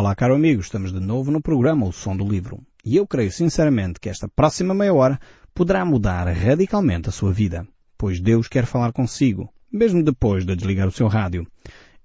Olá, 0.00 0.14
caro 0.14 0.36
amigo, 0.36 0.60
estamos 0.60 0.92
de 0.92 1.00
novo 1.00 1.32
no 1.32 1.42
programa 1.42 1.84
O 1.84 1.92
Som 1.92 2.16
do 2.16 2.24
Livro. 2.24 2.60
E 2.84 2.94
eu 2.94 3.04
creio 3.04 3.32
sinceramente 3.32 3.98
que 3.98 4.08
esta 4.08 4.28
próxima 4.28 4.72
meia 4.72 4.94
hora 4.94 5.18
poderá 5.52 5.84
mudar 5.84 6.24
radicalmente 6.28 7.08
a 7.08 7.12
sua 7.12 7.32
vida, 7.32 7.66
pois 7.98 8.20
Deus 8.20 8.46
quer 8.46 8.64
falar 8.64 8.92
consigo, 8.92 9.52
mesmo 9.72 10.04
depois 10.04 10.46
de 10.46 10.54
desligar 10.54 10.86
o 10.86 10.92
seu 10.92 11.08
rádio. 11.08 11.44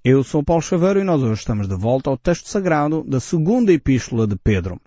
Eu 0.03 0.23
sou 0.23 0.43
Paulo 0.43 0.63
Chaveiro 0.63 1.01
e 1.01 1.03
nós 1.03 1.21
hoje 1.21 1.41
estamos 1.41 1.67
de 1.67 1.75
volta 1.75 2.09
ao 2.09 2.17
texto 2.17 2.49
sagrado 2.49 3.03
da 3.03 3.19
segunda 3.19 3.71
epístola 3.71 4.25
de 4.25 4.37
Pedro. 4.37 4.81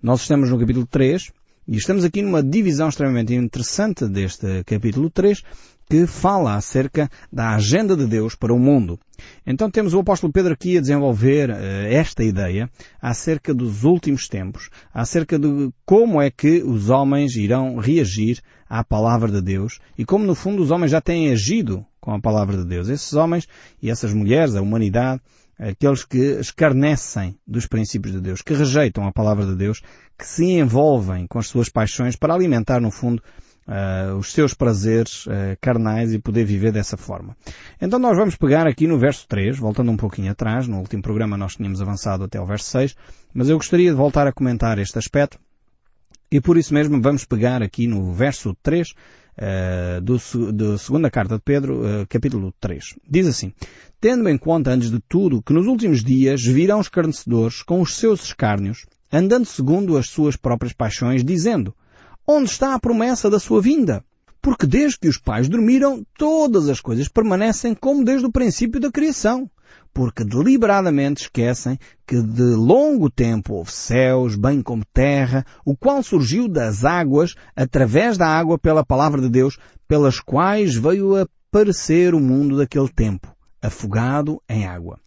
Nós 0.00 0.20
estamos 0.20 0.48
no 0.48 0.56
capítulo 0.56 0.86
3 0.86 1.32
e 1.66 1.76
estamos 1.76 2.04
aqui 2.04 2.22
numa 2.22 2.40
divisão 2.40 2.88
extremamente 2.88 3.34
interessante 3.34 4.06
deste 4.06 4.62
capítulo 4.62 5.10
3 5.10 5.42
que 5.94 6.08
fala 6.08 6.56
acerca 6.56 7.08
da 7.32 7.54
agenda 7.54 7.96
de 7.96 8.04
Deus 8.04 8.34
para 8.34 8.52
o 8.52 8.58
mundo. 8.58 8.98
Então 9.46 9.70
temos 9.70 9.94
o 9.94 10.00
apóstolo 10.00 10.32
Pedro 10.32 10.52
aqui 10.52 10.76
a 10.76 10.80
desenvolver 10.80 11.50
uh, 11.50 11.54
esta 11.88 12.24
ideia 12.24 12.68
acerca 13.00 13.54
dos 13.54 13.84
últimos 13.84 14.26
tempos, 14.26 14.70
acerca 14.92 15.38
de 15.38 15.70
como 15.86 16.20
é 16.20 16.32
que 16.32 16.64
os 16.64 16.90
homens 16.90 17.36
irão 17.36 17.76
reagir 17.76 18.40
à 18.68 18.82
palavra 18.82 19.30
de 19.30 19.40
Deus 19.40 19.78
e 19.96 20.04
como 20.04 20.24
no 20.24 20.34
fundo 20.34 20.64
os 20.64 20.72
homens 20.72 20.90
já 20.90 21.00
têm 21.00 21.30
agido 21.30 21.86
com 22.00 22.10
a 22.10 22.20
palavra 22.20 22.56
de 22.56 22.64
Deus. 22.64 22.88
Esses 22.88 23.12
homens 23.12 23.46
e 23.80 23.88
essas 23.88 24.12
mulheres, 24.12 24.56
a 24.56 24.62
humanidade, 24.62 25.20
aqueles 25.56 26.04
que 26.04 26.40
escarnecem 26.40 27.38
dos 27.46 27.68
princípios 27.68 28.12
de 28.12 28.20
Deus, 28.20 28.42
que 28.42 28.52
rejeitam 28.52 29.06
a 29.06 29.12
palavra 29.12 29.46
de 29.46 29.54
Deus, 29.54 29.80
que 30.18 30.26
se 30.26 30.44
envolvem 30.44 31.24
com 31.28 31.38
as 31.38 31.46
suas 31.46 31.68
paixões 31.68 32.16
para 32.16 32.34
alimentar 32.34 32.80
no 32.80 32.90
fundo 32.90 33.22
uh, 33.68 34.16
os 34.16 34.32
seus 34.32 34.54
prazeres 34.54 35.26
uh, 35.26 35.30
carnais 35.60 36.12
e 36.12 36.18
poder 36.18 36.44
viver 36.44 36.72
dessa 36.72 36.96
forma. 36.96 37.36
Então 37.80 37.98
nós 37.98 38.16
vamos 38.16 38.36
pegar 38.36 38.66
aqui 38.66 38.86
no 38.86 38.98
verso 38.98 39.26
3, 39.28 39.58
voltando 39.58 39.90
um 39.90 39.96
pouquinho 39.96 40.30
atrás, 40.30 40.68
no 40.68 40.78
último 40.78 41.02
programa 41.02 41.36
nós 41.36 41.56
tínhamos 41.56 41.80
avançado 41.80 42.24
até 42.24 42.40
o 42.40 42.46
verso 42.46 42.70
6, 42.70 42.94
mas 43.32 43.48
eu 43.48 43.56
gostaria 43.56 43.90
de 43.90 43.96
voltar 43.96 44.26
a 44.26 44.32
comentar 44.32 44.78
este 44.78 44.98
aspecto 44.98 45.38
e 46.30 46.40
por 46.40 46.56
isso 46.56 46.74
mesmo 46.74 47.00
vamos 47.00 47.24
pegar 47.24 47.62
aqui 47.62 47.86
no 47.86 48.12
verso 48.12 48.56
3 48.62 48.90
uh, 48.90 50.00
do, 50.00 50.52
da 50.52 50.78
segunda 50.78 51.10
carta 51.10 51.36
de 51.36 51.42
Pedro, 51.42 51.80
uh, 51.80 52.06
capítulo 52.08 52.52
3. 52.58 52.96
Diz 53.08 53.26
assim, 53.26 53.52
Tendo 54.00 54.28
em 54.28 54.36
conta 54.36 54.72
antes 54.72 54.90
de 54.90 54.98
tudo 55.08 55.42
que 55.42 55.52
nos 55.52 55.66
últimos 55.66 56.02
dias 56.02 56.42
virão 56.42 56.80
escarnecedores 56.80 57.62
com 57.62 57.80
os 57.80 57.94
seus 57.94 58.24
escárnios, 58.24 58.84
andando 59.12 59.44
segundo 59.44 59.96
as 59.96 60.08
suas 60.08 60.36
próprias 60.36 60.72
paixões, 60.72 61.24
dizendo, 61.24 61.74
Onde 62.26 62.50
está 62.50 62.74
a 62.74 62.80
promessa 62.80 63.28
da 63.28 63.38
sua 63.38 63.60
vinda? 63.60 64.02
Porque 64.40 64.66
desde 64.66 64.98
que 64.98 65.08
os 65.08 65.18
pais 65.18 65.46
dormiram, 65.46 66.02
todas 66.16 66.70
as 66.70 66.80
coisas 66.80 67.06
permanecem 67.06 67.74
como 67.74 68.02
desde 68.02 68.26
o 68.26 68.32
princípio 68.32 68.80
da 68.80 68.90
criação. 68.90 69.50
Porque 69.92 70.24
deliberadamente 70.24 71.22
esquecem 71.22 71.78
que 72.06 72.22
de 72.22 72.42
longo 72.54 73.10
tempo 73.10 73.54
houve 73.54 73.70
céus, 73.70 74.36
bem 74.36 74.62
como 74.62 74.86
terra, 74.86 75.44
o 75.66 75.76
qual 75.76 76.02
surgiu 76.02 76.48
das 76.48 76.82
águas, 76.84 77.34
através 77.54 78.16
da 78.16 78.26
água 78.26 78.58
pela 78.58 78.84
palavra 78.84 79.20
de 79.20 79.28
Deus, 79.28 79.58
pelas 79.86 80.18
quais 80.18 80.74
veio 80.74 81.16
a 81.16 81.26
aparecer 81.50 82.14
o 82.14 82.20
mundo 82.20 82.56
daquele 82.56 82.88
tempo, 82.88 83.34
afogado 83.60 84.42
em 84.48 84.66
água. 84.66 84.98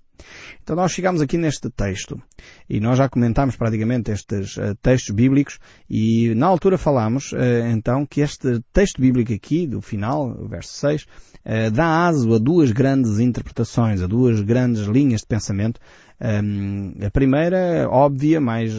Então 0.62 0.76
nós 0.76 0.92
chegamos 0.92 1.22
aqui 1.22 1.38
neste 1.38 1.70
texto 1.70 2.22
e 2.70 2.80
nós 2.80 2.98
já 2.98 3.08
comentámos 3.08 3.56
praticamente 3.56 4.12
estes 4.12 4.58
uh, 4.58 4.76
textos 4.82 5.16
bíblicos 5.16 5.60
e 5.90 6.36
na 6.36 6.46
altura 6.48 6.78
falámos 6.78 7.32
uh, 7.32 7.38
então 7.72 8.06
que 8.06 8.22
este 8.22 8.62
texto 8.74 9.02
bíblico 9.02 9.32
aqui, 9.32 9.66
do 9.66 9.82
final, 9.82 10.30
o 10.30 10.48
verso 10.48 10.74
6, 10.74 11.04
uh, 11.04 11.08
eh, 11.46 11.70
dá 11.70 12.08
aso 12.08 12.34
a 12.34 12.38
duas 12.38 12.72
grandes 12.72 13.20
interpretações, 13.20 14.02
a 14.02 14.08
duas 14.08 14.42
grandes 14.42 14.84
linhas 14.84 15.22
de 15.22 15.28
pensamento. 15.28 15.80
Um, 16.20 16.94
a 17.06 17.10
primeira, 17.12 17.88
óbvia, 17.90 18.42
mais 18.42 18.74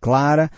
clara, 0.00 0.48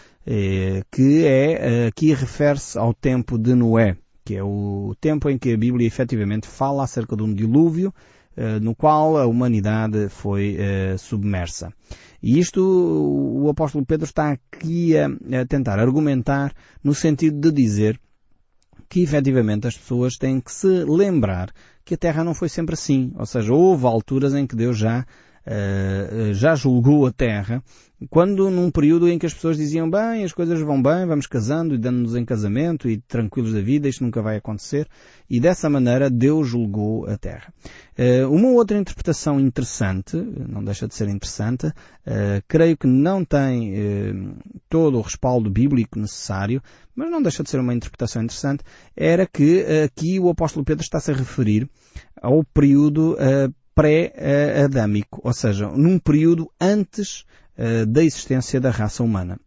que 0.92 1.25
é, 1.25 1.86
aqui 1.86 2.12
refere-se 2.12 2.78
ao 2.78 2.92
tempo 2.92 3.39
de 3.39 3.55
Noé, 3.55 3.97
que 4.25 4.36
é 4.36 4.42
o 4.44 4.94
tempo 5.00 5.31
em 5.31 5.38
que 5.38 5.53
a 5.55 5.56
Bíblia 5.56 5.87
efetivamente 5.87 6.47
fala 6.47 6.84
acerca 6.84 7.16
de 7.16 7.22
um 7.22 7.32
dilúvio 7.32 7.93
no 8.60 8.75
qual 8.75 9.16
a 9.16 9.26
humanidade 9.26 10.09
foi 10.09 10.56
uh, 10.56 10.99
submersa. 10.99 11.72
E 12.22 12.38
isto 12.38 12.60
o 12.60 13.49
apóstolo 13.49 13.87
Pedro 13.87 14.04
está 14.04 14.32
aqui 14.32 14.97
a, 14.97 15.06
a 15.41 15.47
tentar 15.47 15.78
argumentar 15.78 16.53
no 16.82 16.94
sentido 16.94 17.38
de 17.38 17.53
dizer 17.53 18.00
que 18.88 19.03
efetivamente 19.03 19.66
as 19.66 19.76
pessoas 19.76 20.16
têm 20.16 20.41
que 20.41 20.53
se 20.53 20.84
lembrar 20.84 21.53
que 21.84 21.94
a 21.94 21.99
Terra 21.99 22.25
não 22.25 22.34
foi 22.34 22.49
sempre 22.49 22.75
assim. 22.75 23.12
Ou 23.16 23.26
seja, 23.26 23.53
houve 23.53 23.87
alturas 23.87 24.34
em 24.34 24.47
que 24.47 24.56
Deus 24.56 24.76
já 24.78 25.06
uh, 25.48 26.34
já 26.34 26.54
julgou 26.54 27.06
a 27.06 27.12
terra, 27.12 27.62
quando 28.10 28.48
num 28.48 28.70
período 28.70 29.09
em 29.09 29.19
que 29.19 29.26
as 29.26 29.34
pessoas 29.34 29.56
diziam, 29.56 29.91
bem, 29.91 30.22
as 30.22 30.32
coisas 30.32 30.60
vão 30.60 30.81
bem, 30.81 31.04
vamos 31.04 31.26
casando 31.26 31.75
e 31.75 31.78
dando-nos 31.78 32.14
em 32.14 32.25
casamento 32.25 32.88
e 32.88 32.98
tranquilos 32.98 33.53
da 33.53 33.60
vida, 33.60 33.88
isto 33.88 34.04
nunca 34.04 34.22
vai 34.22 34.37
acontecer, 34.37 34.87
e 35.28 35.41
dessa 35.41 35.69
maneira 35.69 36.08
Deus 36.08 36.47
julgou 36.47 37.06
a 37.08 37.16
terra. 37.16 37.53
Uh, 37.98 38.31
uma 38.31 38.50
outra 38.50 38.78
interpretação 38.78 39.41
interessante, 39.41 40.16
não 40.16 40.62
deixa 40.62 40.87
de 40.87 40.94
ser 40.94 41.08
interessante, 41.08 41.72
creio 42.47 42.76
que 42.76 42.87
não 42.87 43.25
tem 43.25 44.37
todo 44.69 44.98
o 44.98 45.03
respaldo 45.03 45.50
bíblico 45.50 45.98
necessário, 45.98 46.62
mas 46.94 47.10
não 47.10 47.20
deixa 47.20 47.42
de 47.42 47.50
ser 47.50 47.60
uma 47.60 47.75
interpretação 47.75 48.22
interessante, 48.22 48.62
era 48.97 49.26
que 49.26 49.64
aqui 49.84 50.19
o 50.19 50.31
apóstolo 50.31 50.64
Pedro 50.64 50.82
está-se 50.82 51.10
a 51.10 51.14
referir 51.14 51.69
ao 52.22 52.44
período 52.44 53.16
pré-adâmico, 53.78 55.21
ou 55.22 55.33
seja, 55.33 55.69
num 55.69 56.00
período 56.00 56.50
antes 56.61 57.25
uh, 57.56 57.87
da 57.87 58.03
existência 58.03 58.61
da 58.61 58.72
raça 58.72 59.05
humana. 59.05 59.39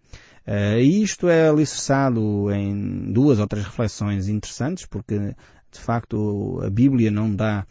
Uh, 0.48 0.80
e 0.80 1.04
isto 1.04 1.28
é 1.28 1.50
alicerçado 1.50 2.50
em 2.50 3.12
duas 3.12 3.40
ou 3.40 3.48
três 3.48 3.66
reflexões 3.66 4.30
interessantes, 4.30 4.86
porque 4.86 5.20
de 5.20 5.80
facto 5.80 6.62
a 6.64 6.70
Bíblia 6.70 7.12
não 7.12 7.36
dá 7.36 7.66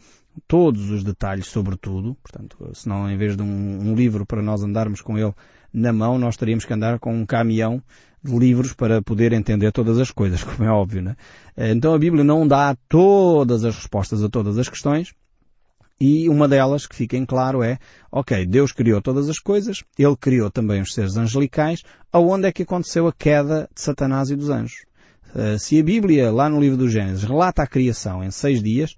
todos 0.47 0.91
os 0.91 1.03
detalhes 1.03 1.47
sobre 1.47 1.75
tudo, 1.77 2.15
portanto, 2.21 2.71
senão 2.75 3.09
em 3.09 3.17
vez 3.17 3.35
de 3.35 3.41
um, 3.41 3.89
um 3.89 3.95
livro 3.95 4.23
para 4.23 4.43
nós 4.43 4.61
andarmos 4.61 5.01
com 5.01 5.17
ele 5.17 5.33
na 5.73 5.91
mão, 5.91 6.19
nós 6.19 6.37
teríamos 6.37 6.63
que 6.63 6.73
andar 6.73 6.99
com 6.99 7.11
um 7.11 7.25
caminhão 7.25 7.81
de 8.23 8.37
livros 8.37 8.71
para 8.71 9.01
poder 9.01 9.33
entender 9.33 9.71
todas 9.71 9.97
as 9.97 10.11
coisas, 10.11 10.43
como 10.45 10.63
é 10.63 10.71
óbvio, 10.71 11.01
né? 11.01 11.15
Então 11.57 11.91
a 11.91 11.97
Bíblia 11.97 12.23
não 12.23 12.47
dá 12.47 12.77
todas 12.87 13.65
as 13.65 13.75
respostas 13.75 14.23
a 14.23 14.29
todas 14.29 14.59
as 14.59 14.69
questões, 14.69 15.11
e 16.01 16.27
uma 16.27 16.47
delas, 16.47 16.87
que 16.87 16.95
fica 16.95 17.15
em 17.15 17.23
claro, 17.23 17.61
é, 17.61 17.77
ok, 18.11 18.43
Deus 18.47 18.71
criou 18.71 18.99
todas 19.03 19.29
as 19.29 19.37
coisas, 19.37 19.83
Ele 19.99 20.15
criou 20.19 20.49
também 20.49 20.81
os 20.81 20.95
seres 20.95 21.15
angelicais, 21.15 21.83
aonde 22.11 22.47
é 22.47 22.51
que 22.51 22.63
aconteceu 22.63 23.07
a 23.07 23.13
queda 23.13 23.69
de 23.71 23.79
Satanás 23.79 24.31
e 24.31 24.35
dos 24.35 24.49
anjos? 24.49 24.83
Uh, 25.35 25.59
se 25.59 25.79
a 25.79 25.83
Bíblia, 25.83 26.31
lá 26.31 26.49
no 26.49 26.59
livro 26.59 26.75
do 26.75 26.89
Gênesis, 26.89 27.23
relata 27.23 27.61
a 27.61 27.67
criação 27.67 28.23
em 28.23 28.31
seis 28.31 28.63
dias, 28.63 28.95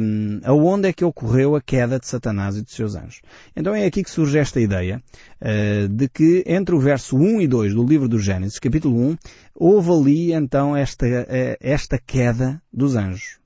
um, 0.00 0.40
aonde 0.44 0.88
é 0.88 0.92
que 0.92 1.04
ocorreu 1.04 1.54
a 1.54 1.60
queda 1.60 1.98
de 1.98 2.06
Satanás 2.06 2.56
e 2.56 2.62
dos 2.62 2.72
seus 2.72 2.94
anjos? 2.94 3.20
Então 3.54 3.74
é 3.74 3.84
aqui 3.84 4.02
que 4.02 4.10
surge 4.10 4.38
esta 4.38 4.58
ideia 4.58 5.02
uh, 5.38 5.86
de 5.86 6.08
que 6.08 6.44
entre 6.46 6.74
o 6.74 6.80
verso 6.80 7.14
1 7.14 7.42
e 7.42 7.46
2 7.46 7.74
do 7.74 7.84
livro 7.84 8.08
do 8.08 8.18
Gênesis, 8.18 8.58
capítulo 8.58 8.98
1, 8.98 9.18
houve 9.54 9.90
ali 9.90 10.32
então 10.32 10.74
esta, 10.74 11.06
uh, 11.06 11.56
esta 11.60 11.98
queda 11.98 12.60
dos 12.72 12.96
anjos. 12.96 13.41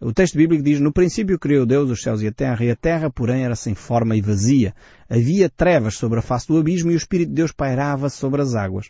O 0.00 0.12
texto 0.12 0.36
bíblico 0.36 0.62
diz, 0.62 0.80
no 0.80 0.92
princípio 0.92 1.38
criou 1.38 1.66
Deus 1.66 1.90
os 1.90 2.02
céus 2.02 2.22
e 2.22 2.26
a 2.26 2.32
terra, 2.32 2.64
e 2.64 2.70
a 2.70 2.76
terra, 2.76 3.10
porém, 3.10 3.44
era 3.44 3.54
sem 3.54 3.74
forma 3.74 4.16
e 4.16 4.20
vazia. 4.20 4.74
Havia 5.08 5.48
trevas 5.48 5.94
sobre 5.94 6.18
a 6.18 6.22
face 6.22 6.48
do 6.48 6.58
abismo 6.58 6.90
e 6.90 6.94
o 6.94 6.96
Espírito 6.96 7.28
de 7.28 7.34
Deus 7.34 7.52
pairava 7.52 8.08
sobre 8.08 8.40
as 8.42 8.54
águas. 8.54 8.88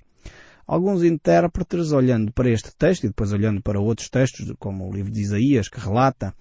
Alguns 0.67 1.03
intérpretes, 1.03 1.91
olhando 1.91 2.33
para 2.33 2.49
este 2.49 2.71
texto 2.77 3.03
e 3.03 3.09
depois 3.09 3.33
olhando 3.33 3.61
para 3.61 3.81
outros 3.81 4.09
textos, 4.09 4.55
como 4.57 4.89
o 4.89 4.93
livro 4.93 5.11
de 5.11 5.21
Isaías, 5.21 5.69
que 5.69 5.81
relata 5.81 6.33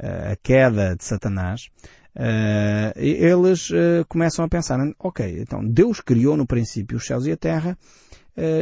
uh, 0.00 0.32
a 0.32 0.36
queda 0.42 0.96
de 0.96 1.04
Satanás, 1.04 1.68
uh, 2.16 2.98
eles 2.98 3.70
uh, 3.70 4.04
começam 4.08 4.44
a 4.44 4.48
pensar, 4.48 4.78
ok, 4.98 5.38
então 5.40 5.64
Deus 5.64 6.00
criou 6.00 6.36
no 6.36 6.48
princípio 6.48 6.96
os 6.96 7.06
céus 7.06 7.26
e 7.26 7.30
a 7.30 7.36
terra, 7.36 7.78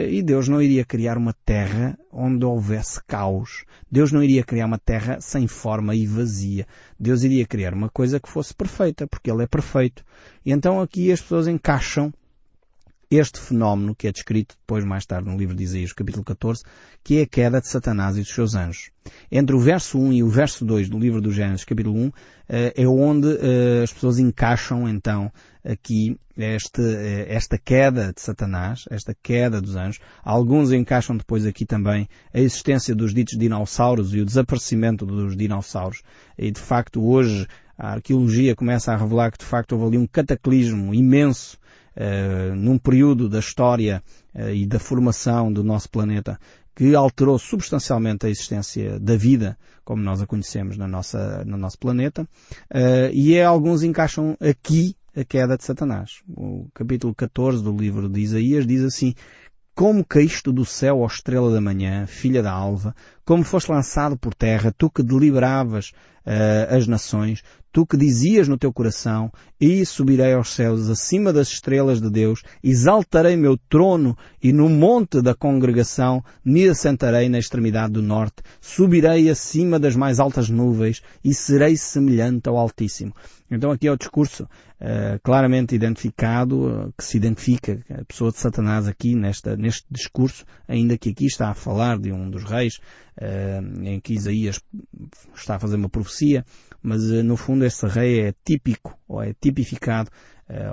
e 0.09 0.23
Deus 0.23 0.49
não 0.49 0.62
iria 0.62 0.85
criar 0.85 1.19
uma 1.19 1.35
terra 1.44 1.99
onde 2.12 2.44
houvesse 2.44 3.03
caos. 3.05 3.65
Deus 3.91 4.12
não 4.12 4.23
iria 4.23 4.44
criar 4.44 4.67
uma 4.67 4.79
terra 4.79 5.21
sem 5.21 5.47
forma 5.47 5.94
e 5.94 6.06
vazia. 6.06 6.67
Deus 6.99 7.25
iria 7.25 7.47
criar 7.47 7.75
uma 7.75 7.88
coisa 7.88 8.21
que 8.21 8.29
fosse 8.29 8.55
perfeita, 8.55 9.06
porque 9.06 9.31
Ele 9.31 9.43
é 9.43 9.47
perfeito. 9.47 10.05
E 10.47 10.53
então 10.53 10.81
aqui 10.81 11.11
as 11.11 11.21
pessoas 11.21 11.49
encaixam 11.49 12.12
este 13.16 13.40
fenómeno 13.40 13.94
que 13.94 14.08
é 14.08 14.12
descrito 14.12 14.56
depois 14.61 14.84
mais 14.84 15.05
tarde 15.06 15.28
no 15.28 15.37
livro 15.37 15.55
de 15.55 15.62
Isaías, 15.64 15.93
capítulo 15.93 16.25
14, 16.25 16.62
que 17.02 17.19
é 17.19 17.22
a 17.22 17.26
queda 17.26 17.61
de 17.61 17.69
Satanás 17.69 18.16
e 18.16 18.20
dos 18.20 18.34
seus 18.34 18.55
anjos. 18.55 18.90
Entre 19.31 19.55
o 19.55 19.58
verso 19.58 19.99
1 19.99 20.12
e 20.12 20.22
o 20.22 20.28
verso 20.28 20.64
2 20.64 20.88
do 20.88 20.99
livro 20.99 21.20
do 21.20 21.32
Gênesis, 21.32 21.64
capítulo 21.64 21.96
1, 21.96 22.12
eh, 22.49 22.72
é 22.76 22.87
onde 22.87 23.28
eh, 23.28 23.82
as 23.82 23.93
pessoas 23.93 24.19
encaixam 24.19 24.88
então 24.88 25.31
aqui 25.64 26.19
este, 26.37 26.82
eh, 26.82 27.26
esta 27.28 27.58
queda 27.58 28.12
de 28.12 28.20
Satanás, 28.20 28.84
esta 28.90 29.14
queda 29.22 29.61
dos 29.61 29.76
anjos. 29.76 30.00
Alguns 30.22 30.72
encaixam 30.72 31.16
depois 31.16 31.46
aqui 31.46 31.64
também 31.64 32.08
a 32.32 32.40
existência 32.40 32.94
dos 32.94 33.14
ditos 33.14 33.38
dinossauros 33.38 34.14
e 34.14 34.20
o 34.20 34.25
desaparecimento 34.25 35.06
dos 35.06 35.37
dinossauros. 35.37 36.02
E 36.37 36.50
de 36.50 36.61
facto 36.61 37.05
hoje 37.05 37.46
a 37.76 37.93
arqueologia 37.93 38.55
começa 38.55 38.93
a 38.93 38.96
revelar 38.96 39.31
que 39.31 39.38
de 39.38 39.44
facto 39.44 39.72
houve 39.72 39.87
ali 39.87 39.99
um 39.99 40.06
cataclismo 40.06 40.94
imenso 40.94 41.58
num 42.56 42.79
período 42.79 43.29
da 43.29 43.38
história 43.38 44.02
uh, 44.35 44.50
e 44.50 44.67
da 44.67 44.79
formação 44.79 45.52
do 45.52 45.62
nosso 45.62 45.88
planeta 45.88 46.38
que 46.75 46.94
alterou 46.94 47.38
substancialmente 47.38 48.26
a 48.26 48.29
existência 48.29 48.99
da 48.99 49.17
vida 49.17 49.56
como 49.85 50.02
nós 50.02 50.20
a 50.23 50.26
conhecemos 50.26 50.76
na 50.76 50.88
nossa, 50.88 51.44
no 51.44 51.56
nosso 51.56 51.79
planeta, 51.79 52.23
uh, 52.23 53.12
e 53.12 53.35
é, 53.35 53.44
alguns 53.44 53.82
encaixam 53.82 54.37
aqui 54.41 54.96
a 55.14 55.25
queda 55.25 55.56
de 55.56 55.64
Satanás. 55.64 56.23
O 56.29 56.67
capítulo 56.75 57.14
14 57.14 57.62
do 57.62 57.76
livro 57.76 58.08
de 58.08 58.20
Isaías 58.20 58.67
diz 58.67 58.82
assim, 58.82 59.14
como 59.75 60.05
caíste 60.05 60.50
do 60.50 60.64
céu, 60.64 61.00
ó 61.00 61.06
estrela 61.06 61.52
da 61.52 61.61
manhã, 61.61 62.06
filha 62.06 62.43
da 62.43 62.52
alva, 62.52 62.94
como 63.25 63.44
foste 63.44 63.71
lançado 63.71 64.17
por 64.17 64.35
terra, 64.35 64.75
tu 64.76 64.91
que 64.91 65.03
deliberavas 65.03 65.93
uh, 66.26 66.75
as 66.75 66.87
nações, 66.87 67.43
tu 67.73 67.85
que 67.87 67.97
dizias 67.97 68.47
no 68.47 68.56
teu 68.56 68.73
coração, 68.73 69.32
e 69.61 69.85
subirei 69.85 70.32
aos 70.32 70.53
céus 70.53 70.88
acima 70.88 71.32
das 71.32 71.49
estrelas 71.49 72.00
de 72.00 72.11
Deus, 72.11 72.43
exaltarei 72.62 73.37
meu 73.37 73.59
trono 73.69 74.17
e 74.43 74.53
no 74.53 74.69
monte 74.69 75.21
da 75.21 75.35
congregação 75.35 76.23
me 76.44 76.69
assentarei 76.69 77.29
na 77.29 77.38
extremidade 77.38 77.94
do 77.94 78.03
norte, 78.03 78.43
subirei 78.61 79.29
acima 79.31 79.79
das 79.79 79.97
mais 79.97 80.21
altas 80.21 80.49
nuvens 80.49 81.03
e 81.25 81.35
serei 81.35 81.76
semelhante 81.76 82.49
ao 82.49 82.56
Altíssimo. 82.56 83.12
Então 83.50 83.71
aqui 83.71 83.87
é 83.87 83.93
o 83.93 83.97
discurso 83.97 84.44
uh, 84.44 85.19
claramente 85.23 85.75
identificado, 85.75 86.67
uh, 86.67 86.94
que 86.97 87.05
se 87.05 87.17
identifica 87.17 87.85
a 87.91 88.05
pessoa 88.05 88.31
de 88.31 88.38
Satanás 88.38 88.88
aqui 88.88 89.15
nesta, 89.15 89.56
neste 89.56 89.85
discurso, 89.91 90.44
ainda 90.67 90.97
que 90.97 91.11
aqui 91.11 91.26
está 91.26 91.50
a 91.50 91.55
falar 91.55 91.99
de 91.99 92.11
um 92.12 92.31
dos 92.31 92.44
reis, 92.44 92.81
em 93.82 94.00
que 94.00 94.14
Isaías 94.14 94.61
está 95.34 95.56
a 95.56 95.58
fazer 95.58 95.76
uma 95.76 95.88
profecia, 95.88 96.44
mas 96.82 97.02
no 97.25 97.37
fundo 97.37 97.64
esse 97.64 97.87
rei 97.87 98.20
é 98.20 98.34
típico, 98.44 98.99
ou 99.06 99.22
é 99.22 99.34
tipificado, 99.40 100.11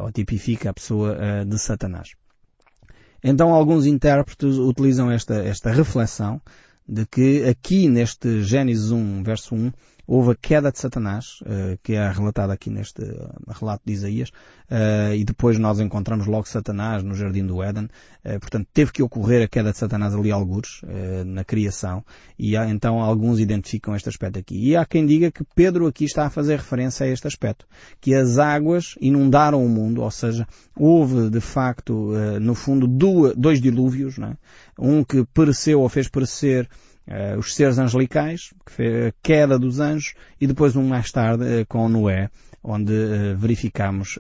ou 0.02 0.12
tipifica 0.12 0.70
a 0.70 0.74
pessoa 0.74 1.18
de 1.46 1.60
Satanás. 1.60 2.10
Então 3.24 3.54
alguns 3.54 3.86
intérpretes 3.86 4.58
utilizam 4.58 5.12
esta, 5.12 5.36
esta 5.36 5.72
reflexão 5.72 6.42
de 6.88 7.06
que 7.06 7.46
aqui 7.48 7.88
neste 7.88 8.42
Gênesis 8.42 8.92
1, 8.92 9.24
verso 9.24 9.56
1, 9.56 9.72
houve 10.08 10.32
a 10.32 10.36
queda 10.36 10.72
de 10.72 10.80
Satanás, 10.80 11.40
uh, 11.42 11.78
que 11.84 11.94
é 11.94 12.12
relatada 12.12 12.54
aqui 12.54 12.70
neste 12.70 13.02
uh, 13.02 13.30
relato 13.48 13.84
de 13.86 13.94
Isaías, 13.94 14.30
uh, 14.30 15.14
e 15.16 15.24
depois 15.24 15.58
nós 15.58 15.80
encontramos 15.80 16.28
logo 16.28 16.48
Satanás 16.48 17.04
no 17.04 17.16
Jardim 17.16 17.46
do 17.46 17.62
Éden. 17.64 17.90
portanto, 18.40 18.68
teve 18.74 18.92
que 18.92 19.02
ocorrer 19.02 19.44
a 19.44 19.48
queda 19.48 19.72
de 19.72 19.78
Satanás 19.78 20.14
ali 20.14 20.32
algures, 20.32 20.82
na 21.26 21.44
criação, 21.44 22.04
e 22.38 22.56
então 22.56 23.00
alguns 23.00 23.40
identificam 23.40 23.96
este 23.96 24.10
aspecto 24.10 24.40
aqui. 24.40 24.56
E 24.58 24.76
há 24.76 24.86
quem 24.86 25.06
diga 25.06 25.32
que 25.32 25.44
Pedro 25.56 25.88
aqui 25.88 26.06
está 26.06 26.26
a 26.26 26.30
fazer 26.30 26.58
referência 26.58 27.06
a 27.06 27.10
este 27.10 27.28
aspecto, 27.28 27.66
que 28.00 28.14
as 28.14 28.38
águas 28.38 28.96
inundaram 29.02 29.64
o 29.66 29.70
mundo, 29.70 30.02
ou 30.02 30.12
seja, 30.12 30.48
houve 30.76 31.30
de 31.30 31.42
facto, 31.42 32.12
no 32.40 32.54
fundo, 32.54 32.88
dois 33.36 33.62
dilúvios, 33.62 34.20
é? 34.20 34.36
um 34.78 35.04
que 35.04 35.26
pereceu 35.34 35.82
ou 35.82 35.90
fez 35.90 36.08
perecer 36.08 36.70
uh, 37.12 37.38
os 37.38 37.54
seres 37.54 37.78
angelicais, 37.78 38.54
que 38.66 38.72
foi 38.72 39.08
a 39.08 39.14
queda 39.22 39.60
dos 39.60 39.80
anjos, 39.80 40.14
e 40.40 40.48
depois 40.48 40.76
um 40.76 40.88
mais 40.88 41.12
tarde 41.12 41.44
uh, 41.44 41.66
com 41.68 41.88
Noé, 41.90 42.30
onde 42.64 42.94
uh, 42.94 43.38
verificamos 43.38 44.20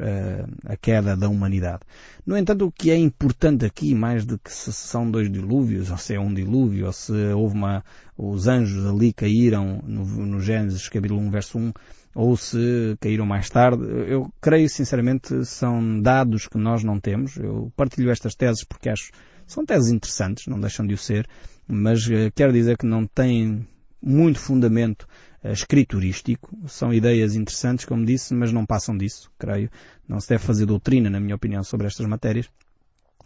a 0.66 0.76
queda 0.76 1.16
da 1.16 1.30
humanidade. 1.30 1.82
No 2.26 2.36
entanto, 2.36 2.66
o 2.66 2.72
que 2.72 2.92
é 2.92 2.98
importante 2.98 3.66
aqui, 3.66 3.94
mais 3.94 4.26
do 4.26 4.38
que 4.38 4.52
se 4.52 4.74
são 4.74 5.10
dois 5.10 5.32
dilúvios, 5.32 5.92
ou 5.92 5.98
se 5.98 6.16
é 6.16 6.20
um 6.20 6.34
dilúvio, 6.34 6.88
ou 6.88 6.94
se 6.94 7.14
houve 7.34 7.56
uma, 7.56 7.84
os 8.18 8.48
anjos 8.48 8.86
ali 8.86 9.14
caíram 9.14 9.82
no, 9.86 10.06
no 10.26 10.42
Gênesis 10.42 10.90
capítulo 10.90 11.22
1 11.22 11.30
verso 11.30 11.58
1, 11.58 11.74
ou 12.14 12.36
se 12.36 12.98
caíram 13.00 13.26
mais 13.26 13.50
tarde, 13.50 13.84
eu 14.08 14.32
creio 14.42 14.68
sinceramente 14.70 15.46
são 15.46 16.02
dados 16.02 16.48
que 16.48 16.58
nós 16.58 16.84
não 16.84 17.00
temos. 17.00 17.38
Eu 17.38 17.72
partilho 17.76 18.12
estas 18.12 18.36
teses 18.36 18.64
porque 18.64 18.90
acho 18.90 19.12
são 19.48 19.66
teses 19.66 19.92
interessantes, 19.92 20.48
não 20.48 20.60
deixam 20.60 20.86
de 20.86 20.94
o 20.94 20.98
ser, 20.98 21.28
mas 21.68 22.06
uh, 22.08 22.32
quero 22.36 22.54
dizer 22.54 22.78
que 22.78 22.86
não 22.86 23.06
têm 23.06 23.68
muito 24.02 24.40
fundamento 24.40 25.08
uh, 25.44 25.52
escriturístico. 25.52 26.58
São 26.68 26.94
ideias 26.94 27.36
interessantes, 27.36 27.86
como 27.86 28.06
disse, 28.06 28.34
mas 28.34 28.52
não 28.52 28.66
passam 28.66 28.98
disso, 28.98 29.32
creio. 29.38 29.70
Não 30.08 30.20
se 30.20 30.30
deve 30.30 30.44
fazer 30.44 30.66
doutrina, 30.66 31.10
na 31.10 31.20
minha 31.20 31.36
opinião, 31.36 31.64
sobre 31.64 31.88
estas 31.88 32.06
matérias 32.06 32.50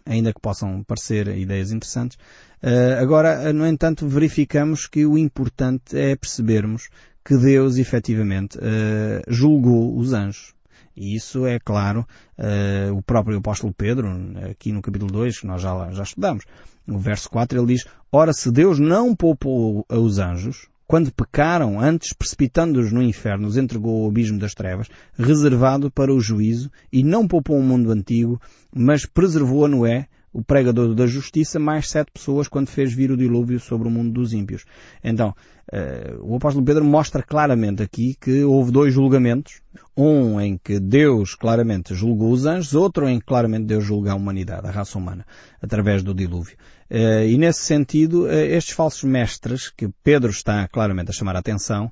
ainda 0.06 0.32
que 0.32 0.40
possam 0.40 0.84
parecer 0.84 1.26
ideias 1.36 1.72
interessantes. 1.72 2.16
Uh, 2.62 3.02
agora, 3.02 3.52
no 3.52 3.66
entanto, 3.66 4.06
verificamos 4.06 4.86
que 4.86 5.04
o 5.04 5.18
importante 5.18 5.98
é 5.98 6.14
percebermos 6.14 6.88
que 7.24 7.36
Deus 7.36 7.76
efetivamente 7.76 8.56
uh, 8.56 9.22
julgou 9.26 9.98
os 9.98 10.12
anjos. 10.12 10.54
E 10.96 11.14
isso 11.14 11.44
é 11.46 11.58
claro, 11.58 12.06
uh, 12.38 12.96
o 12.96 13.02
próprio 13.02 13.38
apóstolo 13.38 13.74
Pedro, 13.76 14.08
aqui 14.50 14.72
no 14.72 14.80
capítulo 14.80 15.12
2, 15.12 15.40
que 15.40 15.46
nós 15.46 15.60
já, 15.60 15.90
já 15.92 16.02
estudamos, 16.02 16.44
no 16.86 16.98
verso 16.98 17.28
4 17.28 17.58
ele 17.58 17.74
diz, 17.74 17.84
Ora 18.10 18.32
se 18.32 18.50
Deus 18.50 18.78
não 18.78 19.14
poupou 19.14 19.84
os 19.90 20.18
anjos, 20.18 20.68
quando 20.86 21.12
pecaram, 21.12 21.80
antes 21.80 22.12
precipitando-os 22.12 22.92
no 22.92 23.02
inferno, 23.02 23.48
os 23.48 23.56
entregou 23.56 24.04
ao 24.04 24.08
abismo 24.08 24.38
das 24.38 24.54
trevas, 24.54 24.88
reservado 25.18 25.90
para 25.90 26.14
o 26.14 26.20
juízo, 26.20 26.70
e 26.92 27.02
não 27.02 27.26
poupou 27.26 27.58
o 27.58 27.62
mundo 27.62 27.90
antigo, 27.90 28.40
mas 28.74 29.04
preservou 29.04 29.64
a 29.64 29.68
Noé, 29.68 30.06
o 30.36 30.44
pregador 30.44 30.94
da 30.94 31.06
justiça, 31.06 31.58
mais 31.58 31.88
sete 31.88 32.10
pessoas 32.12 32.46
quando 32.46 32.68
fez 32.68 32.92
vir 32.92 33.10
o 33.10 33.16
dilúvio 33.16 33.58
sobre 33.58 33.88
o 33.88 33.90
mundo 33.90 34.12
dos 34.12 34.34
ímpios. 34.34 34.66
Então, 35.02 35.34
uh, 35.72 36.30
o 36.30 36.36
apóstolo 36.36 36.62
Pedro 36.62 36.84
mostra 36.84 37.22
claramente 37.22 37.82
aqui 37.82 38.14
que 38.20 38.44
houve 38.44 38.70
dois 38.70 38.92
julgamentos. 38.92 39.62
Um 39.96 40.38
em 40.38 40.58
que 40.62 40.78
Deus 40.78 41.34
claramente 41.34 41.94
julgou 41.94 42.30
os 42.30 42.44
anjos, 42.44 42.74
outro 42.74 43.08
em 43.08 43.18
que 43.18 43.24
claramente 43.24 43.64
Deus 43.64 43.82
julga 43.82 44.12
a 44.12 44.14
humanidade, 44.14 44.66
a 44.66 44.70
raça 44.70 44.98
humana, 44.98 45.24
através 45.60 46.02
do 46.02 46.12
dilúvio. 46.12 46.56
Uh, 46.90 47.24
e 47.26 47.38
nesse 47.38 47.60
sentido, 47.60 48.24
uh, 48.24 48.30
estes 48.30 48.74
falsos 48.74 49.04
mestres, 49.04 49.70
que 49.70 49.88
Pedro 50.04 50.30
está 50.30 50.68
claramente 50.68 51.08
a 51.08 51.14
chamar 51.14 51.36
a 51.36 51.38
atenção, 51.38 51.90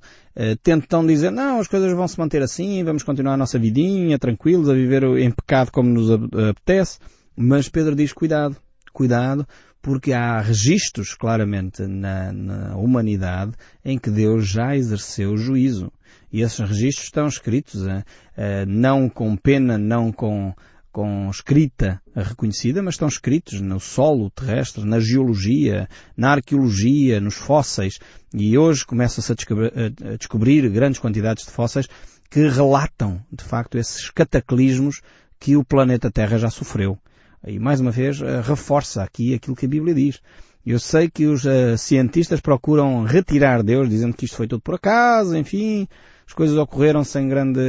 tentam 0.64 1.06
dizer, 1.06 1.31
não, 1.31 1.61
as 1.61 1.69
coisas 1.69 1.93
vão 1.93 2.08
se 2.08 2.19
manter 2.19 2.43
assim, 2.43 2.82
vamos 2.82 3.05
continuar 3.05 3.35
a 3.35 3.37
nossa 3.37 3.56
vidinha, 3.56 4.19
tranquilos, 4.19 4.69
a 4.69 4.75
viver 4.75 5.05
em 5.17 5.31
pecado 5.31 5.70
como 5.70 5.88
nos 5.88 6.11
apetece. 6.11 6.99
Mas 7.36 7.69
Pedro 7.69 7.94
diz 7.94 8.12
cuidado, 8.12 8.56
cuidado, 8.92 9.46
porque 9.82 10.12
há 10.12 10.40
registros 10.40 11.14
claramente 11.14 11.82
na, 11.86 12.32
na, 12.32 12.76
humanidade 12.76 13.52
em 13.84 13.98
que 13.98 14.10
Deus 14.10 14.48
já 14.48 14.75
exerceu 14.75 15.36
juízo. 15.36 15.92
E 16.32 16.40
esses 16.40 16.58
registros 16.58 17.06
estão 17.06 17.26
escritos, 17.26 17.86
eh, 17.86 18.02
eh, 18.36 18.66
não 18.66 19.08
com 19.10 19.36
pena, 19.36 19.76
não 19.76 20.10
com, 20.10 20.54
com 20.90 21.28
escrita 21.28 22.00
reconhecida, 22.14 22.82
mas 22.82 22.94
estão 22.94 23.08
escritos 23.08 23.60
no 23.60 23.78
solo 23.78 24.30
terrestre, 24.30 24.85
na 24.85 25.00
geologia, 25.00 25.88
na 26.16 26.30
arqueologia, 26.30 27.20
nos 27.20 27.35
fósseis. 27.35 27.99
E 28.32 28.56
hoje 28.56 28.87
começa-se 28.87 29.30
a 29.30 29.35
descobrir, 29.35 29.73
a 29.76 30.16
descobrir 30.16 30.68
grandes 30.70 30.99
quantidades 30.99 31.44
de 31.44 31.50
fósseis 31.50 31.87
que 32.30 32.49
relatam, 32.49 33.20
de 33.30 33.44
facto, 33.44 33.76
esses 33.76 34.09
cataclismos 34.09 35.02
que 35.38 35.56
o 35.56 35.64
planeta 35.64 36.11
Terra 36.11 36.38
já 36.38 36.49
sofreu. 36.49 36.99
E 37.46 37.58
mais 37.58 37.80
uma 37.80 37.90
vez 37.90 38.20
eh, 38.22 38.40
reforça 38.40 39.02
aqui 39.02 39.34
aquilo 39.34 39.56
que 39.56 39.66
a 39.66 39.68
Bíblia 39.68 39.94
diz. 39.94 40.20
Eu 40.64 40.78
sei 40.78 41.10
que 41.10 41.26
os 41.26 41.44
uh, 41.44 41.76
cientistas 41.76 42.40
procuram 42.40 43.04
retirar 43.04 43.62
Deus, 43.62 43.86
dizendo 43.86 44.14
que 44.14 44.24
isto 44.24 44.36
foi 44.36 44.48
tudo 44.48 44.62
por 44.62 44.76
acaso, 44.76 45.36
enfim, 45.36 45.86
as 46.26 46.32
coisas 46.32 46.56
ocorreram 46.56 47.04
sem 47.04 47.28
grande 47.28 47.60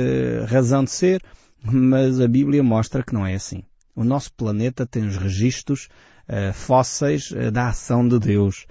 razão 0.48 0.82
de 0.82 0.92
ser, 0.92 1.22
mas 1.62 2.22
a 2.22 2.28
Bíblia 2.28 2.64
mostra 2.64 3.04
que 3.04 3.14
não 3.14 3.26
é 3.26 3.34
assim. 3.34 3.64
O 3.94 4.06
nosso 4.06 4.32
planeta 4.32 4.86
tem 4.86 5.06
os 5.06 5.18
registros 5.18 5.90
uh, 6.30 6.54
fósseis 6.54 7.32
uh, 7.32 7.52
da 7.52 7.68
ação 7.68 8.08
de 8.08 8.18
Deus 8.18 8.66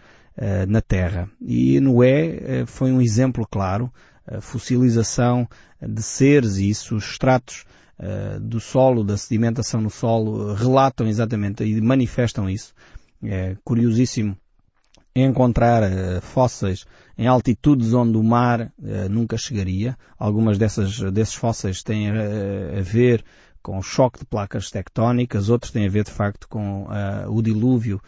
na 0.67 0.81
Terra. 0.81 1.31
E 1.41 1.79
Noé 1.79 2.65
foi 2.67 2.91
um 2.91 3.01
exemplo 3.01 3.47
claro, 3.49 3.89
a 4.27 4.41
fossilização 4.41 5.49
de 5.81 6.03
seres 6.03 6.57
e 6.57 6.75
substratos 6.75 7.65
uh, 7.99 8.41
do 8.41 8.61
solo, 8.61 9.05
da 9.05 9.17
sedimentação 9.17 9.81
no 9.81 9.91
solo, 9.91 10.55
relatam 10.55 11.07
exatamente 11.07 11.65
e 11.65 11.81
manifestam 11.81 12.49
isso. 12.49 12.75
É 13.23 13.57
curiosíssimo 13.65 14.37
encontrar 15.15 15.83
uh, 15.83 16.21
fósseis 16.21 16.85
em 17.17 17.27
altitudes 17.27 17.95
onde 17.95 18.19
o 18.19 18.23
mar 18.23 18.61
uh, 18.63 19.09
nunca 19.09 19.37
chegaria. 19.37 19.97
Algumas 20.19 20.59
dessas, 20.59 21.01
desses 21.13 21.35
fósseis 21.35 21.83
têm 21.83 22.11
a, 22.11 22.81
ver 22.81 23.25
com 23.63 23.79
o 23.79 23.83
choque 23.83 24.19
de 24.19 24.27
placas 24.27 24.71
tectónicas, 24.71 25.49
outros 25.49 25.73
têm 25.73 25.87
a 25.87 25.91
ver 25.91 26.05
de 26.05 26.11
facto 26.11 26.47
com 26.49 26.87
o 27.29 27.41
dilúvio 27.41 27.99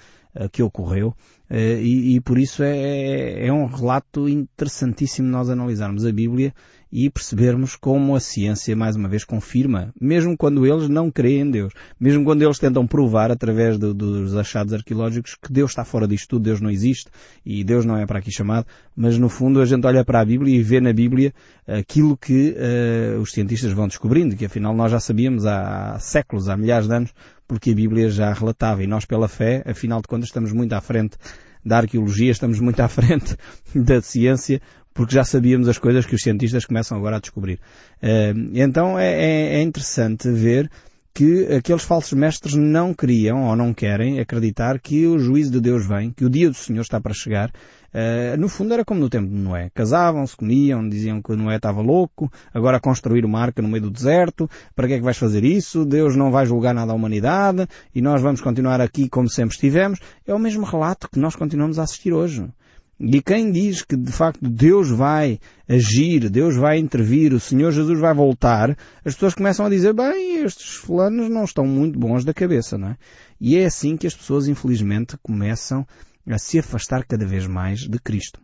que 0.53 0.63
ocorreu. 0.63 1.17
e, 1.51 2.17
e, 2.17 2.21
por 2.21 2.37
isso 2.37 2.63
é, 2.63 3.47
é 3.47 3.51
um 3.51 3.65
relato 3.65 4.29
interessantíssimo 4.29 5.27
nós 5.27 5.49
analisarmos 5.49 6.05
a 6.05 6.13
Bíblia 6.13 6.53
e 6.91 7.11
percebermos 7.11 7.77
como 7.77 8.15
a 8.15 8.21
ciência 8.21 8.77
mais 8.77 8.97
uma 8.97 9.09
vez 9.09 9.25
confirma, 9.25 9.93
mesmo 10.01 10.37
quando 10.37 10.65
eles 10.67 10.89
não 10.89 11.11
creem 11.11 11.41
em 11.41 11.51
Deus, 11.51 11.73
mesmo 11.99 12.25
quando 12.25 12.43
eles 12.43 12.59
tentam 12.59 12.87
provar 12.87 13.31
através 13.31 13.79
do, 13.79 13.93
dos 13.93 14.37
achados 14.37 14.73
arqueológicos 14.73 15.35
que 15.35 15.53
Deus 15.53 15.73
está 15.73 15.85
fora 15.85 16.07
disto 16.07 16.29
tudo, 16.29 16.45
Deus 16.45 16.61
não 16.61 16.71
existe 16.71 17.11
e 17.45 17.65
Deus 17.65 17.85
não 17.85 17.97
é 17.97 18.07
para 18.07 18.19
aqui 18.19 18.31
chamado, 18.31 18.67
mas 18.97 19.19
no 19.19 19.29
fundo 19.29 19.61
a 19.61 19.65
gente 19.65 19.87
olha 19.87 20.05
para 20.05 20.21
a 20.21 20.25
Bíblia 20.25 20.57
e 20.57 20.63
vê 20.63 20.81
na 20.81 20.93
Bíblia 20.93 21.35
aquilo 21.67 22.17
que 22.17 22.55
uh, 22.57 23.21
os 23.21 23.33
cientistas 23.33 23.73
vão 23.73 23.89
descobrindo, 23.89 24.37
que 24.37 24.45
afinal 24.45 24.75
nós 24.75 24.93
já 24.93 25.01
sabíamos 25.01 25.45
há, 25.45 25.95
há 25.95 25.99
séculos, 25.99 26.49
há 26.49 26.57
milhares 26.57 26.87
de 26.87 26.95
anos, 26.95 27.13
porque 27.49 27.71
a 27.71 27.75
Bíblia 27.75 28.11
já 28.11 28.33
relatava 28.33 28.83
e 28.83 28.87
nós 28.87 29.05
pela 29.05 29.29
fé, 29.29 29.63
afinal 29.67 30.01
de 30.01 30.09
contas 30.09 30.29
estamos 30.29 30.53
muito 30.53 30.73
à 30.73 30.81
frente 30.81 31.17
da 31.65 31.79
arqueologia, 31.79 32.31
estamos 32.31 32.61
muito 32.61 32.81
à 32.81 32.87
frente 32.89 33.37
da 33.75 34.01
ciência, 34.01 34.61
porque 34.97 35.15
já 35.15 35.23
sabíamos 35.23 35.69
as 35.69 35.79
coisas 35.79 36.07
que 36.07 36.15
os 36.15 36.23
cientistas 36.23 36.65
começam 36.65 36.97
agora 36.97 37.19
a 37.19 37.21
descobrir. 37.21 37.61
Eh, 38.03 38.33
então 38.55 38.99
é, 38.99 39.13
é, 39.13 39.55
é 39.59 39.63
interessante 39.63 40.29
ver 40.31 40.71
que 41.17 41.47
aqueles 41.55 41.83
falsos 41.83 42.13
mestres 42.13 42.55
não 42.55 42.93
queriam 42.93 43.45
ou 43.45 43.57
não 43.57 43.73
querem 43.73 44.21
acreditar 44.21 44.79
que 44.79 45.07
o 45.07 45.19
juízo 45.19 45.51
de 45.51 45.63
Deus 45.63 45.87
vem, 45.87 46.11
que 46.11 46.27
o 46.27 46.29
dia 46.29 46.51
do 46.51 46.55
Senhor 46.55 46.83
está 46.83 47.01
para 47.01 47.15
chegar. 47.15 47.51
Uh, 47.89 48.39
no 48.39 48.51
fundo 48.51 48.75
era 48.75 48.85
como 48.85 49.01
no 49.01 49.09
tempo 49.09 49.27
de 49.27 49.35
Noé. 49.35 49.71
Casavam-se, 49.73 50.37
comiam, 50.37 50.87
diziam 50.87 51.23
que 51.23 51.35
Noé 51.35 51.57
estava 51.57 51.81
louco, 51.81 52.31
agora 52.53 52.79
construir 52.79 53.25
uma 53.25 53.41
arca 53.41 53.63
no 53.63 53.69
meio 53.69 53.85
do 53.85 53.91
deserto, 53.91 54.47
para 54.75 54.87
que 54.87 54.93
é 54.93 54.99
que 54.99 55.05
vais 55.05 55.17
fazer 55.17 55.43
isso? 55.43 55.87
Deus 55.87 56.15
não 56.15 56.31
vai 56.31 56.45
julgar 56.45 56.75
nada 56.75 56.93
à 56.93 56.95
humanidade 56.95 57.67
e 57.95 58.03
nós 58.03 58.21
vamos 58.21 58.43
continuar 58.43 58.83
aqui 58.83 59.09
como 59.09 59.27
sempre 59.27 59.55
estivemos. 59.55 59.99
É 60.27 60.35
o 60.35 60.39
mesmo 60.39 60.67
relato 60.67 61.09
que 61.09 61.19
nós 61.19 61.35
continuamos 61.35 61.79
a 61.79 61.85
assistir 61.85 62.13
hoje. 62.13 62.47
E 62.99 63.21
quem 63.21 63.53
diz 63.53 63.83
que 63.83 63.95
de 63.95 64.11
facto 64.11 64.49
Deus 64.49 64.89
vai 64.89 65.39
agir, 65.69 66.31
Deus 66.31 66.57
vai 66.57 66.79
intervir, 66.79 67.35
o 67.35 67.41
Senhor 67.41 67.71
Jesus 67.71 68.01
vai 68.01 68.15
voltar, 68.15 68.71
as 69.05 69.13
pessoas 69.15 69.35
começam 69.35 69.67
a 69.67 69.71
dizer, 69.71 69.93
bem, 69.93 70.43
estes 70.43 70.77
fulanos 70.77 71.29
não 71.29 71.45
estão 71.45 71.67
muito 71.67 71.99
bons 71.99 72.25
da 72.25 72.33
cabeça, 72.33 72.79
não 72.79 72.89
é? 72.89 72.97
E 73.39 73.57
é 73.57 73.67
assim 73.67 73.99
que 73.99 74.07
as 74.07 74.15
pessoas 74.15 74.49
infelizmente 74.49 75.19
começam 75.23 75.87
a 76.27 76.39
se 76.39 76.59
afastar 76.59 77.05
cada 77.05 77.27
vez 77.27 77.47
mais 77.47 77.81
de 77.81 77.99
Cristo. 77.99 78.41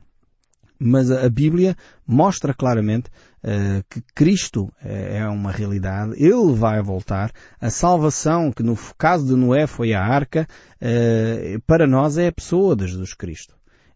Mas 0.79 1.11
a 1.11 1.31
Bíblia 1.31 1.77
mostra 2.07 2.53
claramente 2.53 3.09
uh, 3.45 3.83
que 3.89 4.03
Cristo 4.15 4.71
é 4.83 5.25
uma 5.29 5.53
realidade, 5.53 6.13
Ele 6.17 6.53
vai 6.55 6.83
voltar. 6.83 7.31
A 7.61 7.71
salvação, 7.71 8.51
que 8.51 8.65
no 8.65 8.77
caso 8.99 9.25
de 9.25 9.37
Noé 9.37 9.67
foi 9.69 9.95
a 9.95 10.03
arca, 10.03 10.47
uh, 10.81 11.61
para 11.67 11.87
nós 11.87 12.19
é 12.19 12.27
a 12.27 12.33
pessoa 12.33 12.75
de 12.75 12.89
Jesus 12.89 13.15
Cristo. 13.15 13.55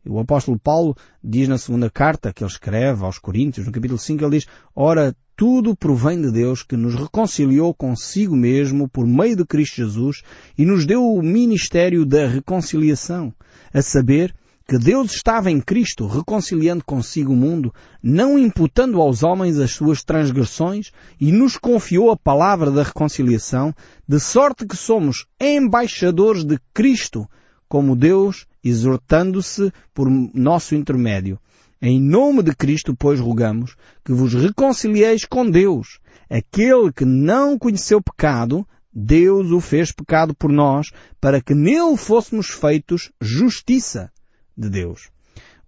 O 0.08 0.18
apóstolo 0.18 0.58
Paulo 0.58 0.96
diz 1.22 1.48
na 1.48 1.58
segunda 1.58 1.90
carta 1.90 2.32
que 2.32 2.42
ele 2.42 2.50
escreve 2.50 3.04
aos 3.04 3.18
Coríntios, 3.18 3.66
no 3.66 3.72
capítulo 3.72 3.98
5, 3.98 4.24
ele 4.24 4.38
diz, 4.38 4.46
Ora, 4.74 5.14
tudo 5.36 5.76
provém 5.76 6.20
de 6.20 6.30
Deus 6.30 6.62
que 6.62 6.76
nos 6.76 6.94
reconciliou 6.94 7.74
consigo 7.74 8.34
mesmo 8.34 8.88
por 8.88 9.06
meio 9.06 9.36
de 9.36 9.44
Cristo 9.44 9.76
Jesus 9.76 10.22
e 10.56 10.64
nos 10.64 10.86
deu 10.86 11.02
o 11.02 11.22
ministério 11.22 12.06
da 12.06 12.26
reconciliação, 12.26 13.34
a 13.72 13.82
saber, 13.82 14.34
que 14.68 14.78
Deus 14.78 15.12
estava 15.12 15.48
em 15.48 15.60
Cristo 15.60 16.08
reconciliando 16.08 16.84
consigo 16.84 17.32
o 17.32 17.36
mundo, 17.36 17.72
não 18.02 18.36
imputando 18.36 19.00
aos 19.00 19.22
homens 19.22 19.60
as 19.60 19.70
suas 19.70 20.02
transgressões, 20.02 20.90
e 21.20 21.30
nos 21.30 21.56
confiou 21.56 22.10
a 22.10 22.16
palavra 22.16 22.70
da 22.70 22.82
reconciliação, 22.82 23.72
de 24.08 24.18
sorte 24.18 24.66
que 24.66 24.76
somos 24.76 25.24
embaixadores 25.40 26.44
de 26.44 26.58
Cristo, 26.74 27.28
como 27.68 27.96
Deus 27.96 28.46
exortando-se 28.62 29.72
por 29.94 30.08
nosso 30.10 30.74
intermédio. 30.74 31.38
Em 31.80 32.00
nome 32.00 32.42
de 32.42 32.54
Cristo, 32.54 32.96
pois, 32.96 33.20
rogamos 33.20 33.76
que 34.04 34.12
vos 34.12 34.32
reconcilieis 34.32 35.24
com 35.24 35.48
Deus. 35.48 36.00
Aquele 36.28 36.92
que 36.92 37.04
não 37.04 37.58
conheceu 37.58 38.00
pecado, 38.00 38.66
Deus 38.92 39.50
o 39.50 39.60
fez 39.60 39.92
pecado 39.92 40.34
por 40.34 40.50
nós, 40.50 40.90
para 41.20 41.40
que 41.40 41.54
nele 41.54 41.96
fôssemos 41.96 42.48
feitos 42.48 43.12
justiça 43.20 44.10
de 44.56 44.70
Deus. 44.70 45.10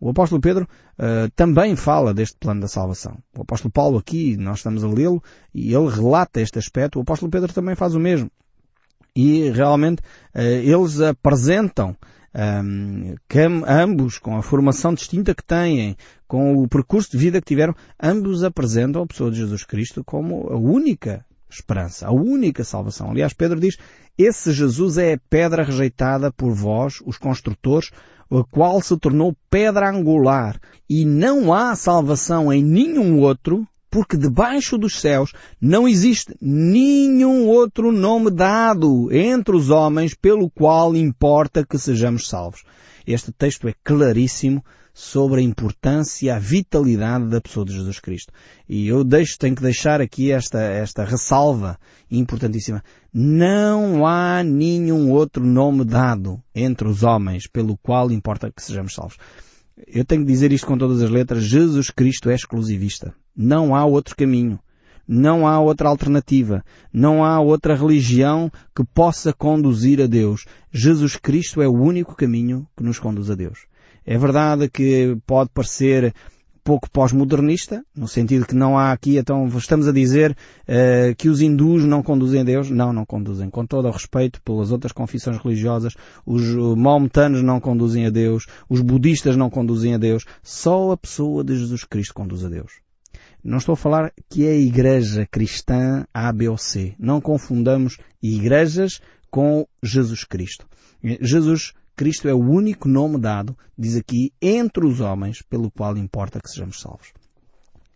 O 0.00 0.08
apóstolo 0.08 0.40
Pedro 0.40 0.68
uh, 0.98 1.30
também 1.34 1.76
fala 1.76 2.14
deste 2.14 2.36
plano 2.38 2.60
da 2.60 2.68
salvação. 2.68 3.18
O 3.36 3.42
apóstolo 3.42 3.70
Paulo 3.70 3.98
aqui, 3.98 4.36
nós 4.36 4.58
estamos 4.58 4.82
a 4.82 4.88
lê-lo, 4.88 5.22
e 5.52 5.74
ele 5.74 5.90
relata 5.90 6.40
este 6.40 6.58
aspecto. 6.58 6.98
O 6.98 7.02
apóstolo 7.02 7.30
Pedro 7.30 7.52
também 7.52 7.74
faz 7.74 7.94
o 7.94 8.00
mesmo. 8.00 8.30
E 9.20 9.50
realmente 9.50 10.00
uh, 10.32 10.40
eles 10.40 11.00
apresentam 11.00 11.96
um, 12.32 13.16
que 13.28 13.40
ambos, 13.66 14.16
com 14.16 14.36
a 14.36 14.42
formação 14.42 14.94
distinta 14.94 15.34
que 15.34 15.42
têm, 15.42 15.96
com 16.28 16.54
o 16.54 16.68
percurso 16.68 17.10
de 17.10 17.18
vida 17.18 17.40
que 17.40 17.48
tiveram, 17.48 17.74
ambos 18.00 18.44
apresentam 18.44 19.02
a 19.02 19.06
pessoa 19.08 19.28
de 19.28 19.38
Jesus 19.38 19.64
Cristo 19.64 20.04
como 20.04 20.48
a 20.52 20.56
única 20.56 21.26
esperança, 21.50 22.06
a 22.06 22.12
única 22.12 22.62
salvação. 22.62 23.10
Aliás, 23.10 23.32
Pedro 23.32 23.58
diz, 23.58 23.76
esse 24.16 24.52
Jesus 24.52 24.98
é 24.98 25.14
a 25.14 25.20
pedra 25.28 25.64
rejeitada 25.64 26.30
por 26.30 26.54
vós, 26.54 27.02
os 27.04 27.18
construtores, 27.18 27.90
a 28.30 28.44
qual 28.48 28.80
se 28.80 28.96
tornou 28.98 29.34
pedra 29.50 29.90
angular, 29.90 30.60
e 30.88 31.04
não 31.04 31.52
há 31.52 31.74
salvação 31.74 32.52
em 32.52 32.62
nenhum 32.62 33.18
outro, 33.18 33.66
porque 33.90 34.16
debaixo 34.16 34.76
dos 34.76 35.00
céus 35.00 35.32
não 35.60 35.88
existe 35.88 36.34
nenhum 36.40 37.46
outro 37.46 37.90
nome 37.92 38.30
dado 38.30 39.12
entre 39.12 39.56
os 39.56 39.70
homens 39.70 40.14
pelo 40.14 40.50
qual 40.50 40.94
importa 40.94 41.64
que 41.64 41.78
sejamos 41.78 42.28
salvos. 42.28 42.64
Este 43.06 43.32
texto 43.32 43.66
é 43.68 43.74
claríssimo 43.82 44.62
sobre 44.98 45.40
a 45.40 45.44
importância, 45.44 46.34
a 46.34 46.40
vitalidade 46.40 47.28
da 47.28 47.40
pessoa 47.40 47.64
de 47.64 47.72
Jesus 47.72 48.00
Cristo. 48.00 48.32
E 48.68 48.88
eu 48.88 49.04
deixo, 49.04 49.38
tenho 49.38 49.54
que 49.54 49.62
deixar 49.62 50.00
aqui 50.00 50.32
esta, 50.32 50.60
esta 50.60 51.04
ressalva 51.04 51.78
importantíssima. 52.10 52.82
Não 53.14 54.04
há 54.04 54.42
nenhum 54.42 55.12
outro 55.12 55.44
nome 55.44 55.84
dado 55.84 56.42
entre 56.52 56.88
os 56.88 57.04
homens 57.04 57.46
pelo 57.46 57.78
qual 57.78 58.10
importa 58.10 58.50
que 58.50 58.60
sejamos 58.60 58.92
salvos. 58.92 59.16
Eu 59.86 60.04
tenho 60.04 60.22
que 60.22 60.32
dizer 60.32 60.52
isto 60.52 60.66
com 60.66 60.76
todas 60.76 61.00
as 61.00 61.10
letras. 61.10 61.44
Jesus 61.44 61.90
Cristo 61.90 62.28
é 62.28 62.34
exclusivista. 62.34 63.14
Não 63.40 63.72
há 63.72 63.84
outro 63.84 64.16
caminho. 64.16 64.58
Não 65.06 65.46
há 65.46 65.60
outra 65.60 65.88
alternativa. 65.88 66.64
Não 66.92 67.24
há 67.24 67.38
outra 67.40 67.76
religião 67.76 68.50
que 68.74 68.84
possa 68.84 69.32
conduzir 69.32 70.02
a 70.02 70.06
Deus. 70.06 70.44
Jesus 70.72 71.14
Cristo 71.14 71.62
é 71.62 71.68
o 71.68 71.72
único 71.72 72.16
caminho 72.16 72.66
que 72.76 72.82
nos 72.82 72.98
conduz 72.98 73.30
a 73.30 73.36
Deus. 73.36 73.60
É 74.04 74.18
verdade 74.18 74.68
que 74.68 75.16
pode 75.24 75.50
parecer 75.54 76.12
pouco 76.64 76.90
pós-modernista, 76.90 77.82
no 77.96 78.06
sentido 78.06 78.44
que 78.44 78.54
não 78.54 78.76
há 78.76 78.92
aqui, 78.92 79.16
então 79.16 79.46
estamos 79.56 79.88
a 79.88 79.92
dizer 79.92 80.32
uh, 80.32 81.14
que 81.16 81.30
os 81.30 81.40
hindus 81.40 81.84
não 81.84 82.02
conduzem 82.02 82.40
a 82.40 82.44
Deus. 82.44 82.68
Não, 82.68 82.92
não 82.92 83.06
conduzem. 83.06 83.48
Com 83.48 83.64
todo 83.64 83.86
o 83.86 83.90
respeito 83.90 84.42
pelas 84.42 84.72
outras 84.72 84.92
confissões 84.92 85.38
religiosas, 85.38 85.94
os 86.26 86.42
maometanos 86.76 87.40
não 87.42 87.60
conduzem 87.60 88.04
a 88.04 88.10
Deus, 88.10 88.46
os 88.68 88.82
budistas 88.82 89.36
não 89.36 89.48
conduzem 89.48 89.94
a 89.94 89.98
Deus. 89.98 90.24
Só 90.42 90.90
a 90.90 90.96
pessoa 90.96 91.44
de 91.44 91.56
Jesus 91.56 91.84
Cristo 91.84 92.12
conduz 92.12 92.44
a 92.44 92.48
Deus. 92.48 92.87
Não 93.42 93.58
estou 93.58 93.74
a 93.74 93.76
falar 93.76 94.12
que 94.28 94.46
é 94.46 94.50
a 94.50 94.56
igreja 94.56 95.26
cristã 95.30 96.04
A, 96.12 96.32
B 96.32 96.48
ou 96.48 96.58
C. 96.58 96.94
Não 96.98 97.20
confundamos 97.20 97.96
igrejas 98.22 99.00
com 99.30 99.66
Jesus 99.82 100.24
Cristo. 100.24 100.66
Jesus 101.20 101.72
Cristo 101.96 102.28
é 102.28 102.34
o 102.34 102.38
único 102.38 102.88
nome 102.88 103.18
dado, 103.18 103.56
diz 103.76 103.96
aqui, 103.96 104.32
entre 104.40 104.86
os 104.86 105.00
homens, 105.00 105.42
pelo 105.42 105.70
qual 105.70 105.96
importa 105.96 106.40
que 106.40 106.48
sejamos 106.48 106.80
salvos. 106.80 107.12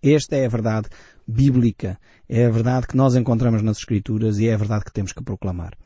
Esta 0.03 0.37
é 0.37 0.47
a 0.47 0.49
verdade 0.49 0.89
bíblica, 1.27 1.99
é 2.29 2.47
a 2.47 2.51
verdade 2.51 2.87
que 2.87 2.97
nós 2.97 3.15
encontramos 3.15 3.63
nas 3.63 3.79
Escrituras 3.79 4.39
e 4.39 4.49
é 4.49 4.55
a 4.55 4.57
verdade 4.57 4.85
que 4.85 4.93
temos 4.93 5.13
que 5.13 5.23
proclamar. 5.23 5.77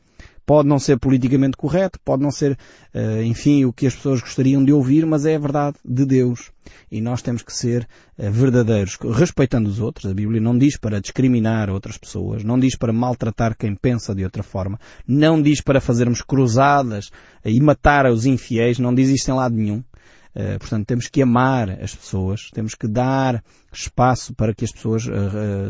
Pode 0.47 0.65
não 0.65 0.79
ser 0.79 0.97
politicamente 0.97 1.57
correto, 1.57 1.99
pode 2.05 2.23
não 2.23 2.31
ser, 2.31 2.57
uh, 2.95 3.21
enfim, 3.21 3.65
o 3.65 3.73
que 3.73 3.85
as 3.85 3.93
pessoas 3.93 4.21
gostariam 4.21 4.63
de 4.63 4.71
ouvir, 4.71 5.05
mas 5.05 5.25
é 5.25 5.35
a 5.35 5.39
verdade 5.39 5.75
de 5.83 6.05
Deus. 6.05 6.51
E 6.89 7.01
nós 7.01 7.21
temos 7.21 7.43
que 7.43 7.53
ser 7.53 7.85
uh, 8.17 8.31
verdadeiros, 8.31 8.97
respeitando 9.13 9.69
os 9.69 9.81
outros. 9.81 10.09
A 10.09 10.13
Bíblia 10.13 10.39
não 10.39 10.57
diz 10.57 10.77
para 10.77 11.01
discriminar 11.01 11.69
outras 11.69 11.97
pessoas, 11.97 12.45
não 12.45 12.57
diz 12.57 12.77
para 12.77 12.93
maltratar 12.93 13.57
quem 13.57 13.75
pensa 13.75 14.15
de 14.15 14.23
outra 14.23 14.41
forma, 14.41 14.79
não 15.05 15.41
diz 15.41 15.59
para 15.59 15.81
fazermos 15.81 16.21
cruzadas 16.21 17.07
uh, 17.07 17.49
e 17.49 17.59
matar 17.59 18.09
os 18.09 18.25
infiéis, 18.25 18.79
não 18.79 18.95
diz 18.95 19.09
isto 19.09 19.29
em 19.29 19.33
lado 19.33 19.53
nenhum. 19.53 19.83
Portanto, 20.59 20.85
temos 20.85 21.07
que 21.07 21.23
amar 21.23 21.67
as 21.81 21.95
pessoas, 21.95 22.51
temos 22.53 22.75
que 22.75 22.87
dar 22.87 23.43
espaço 23.73 24.35
para 24.35 24.53
que 24.53 24.63
as 24.63 24.71
pessoas 24.71 25.05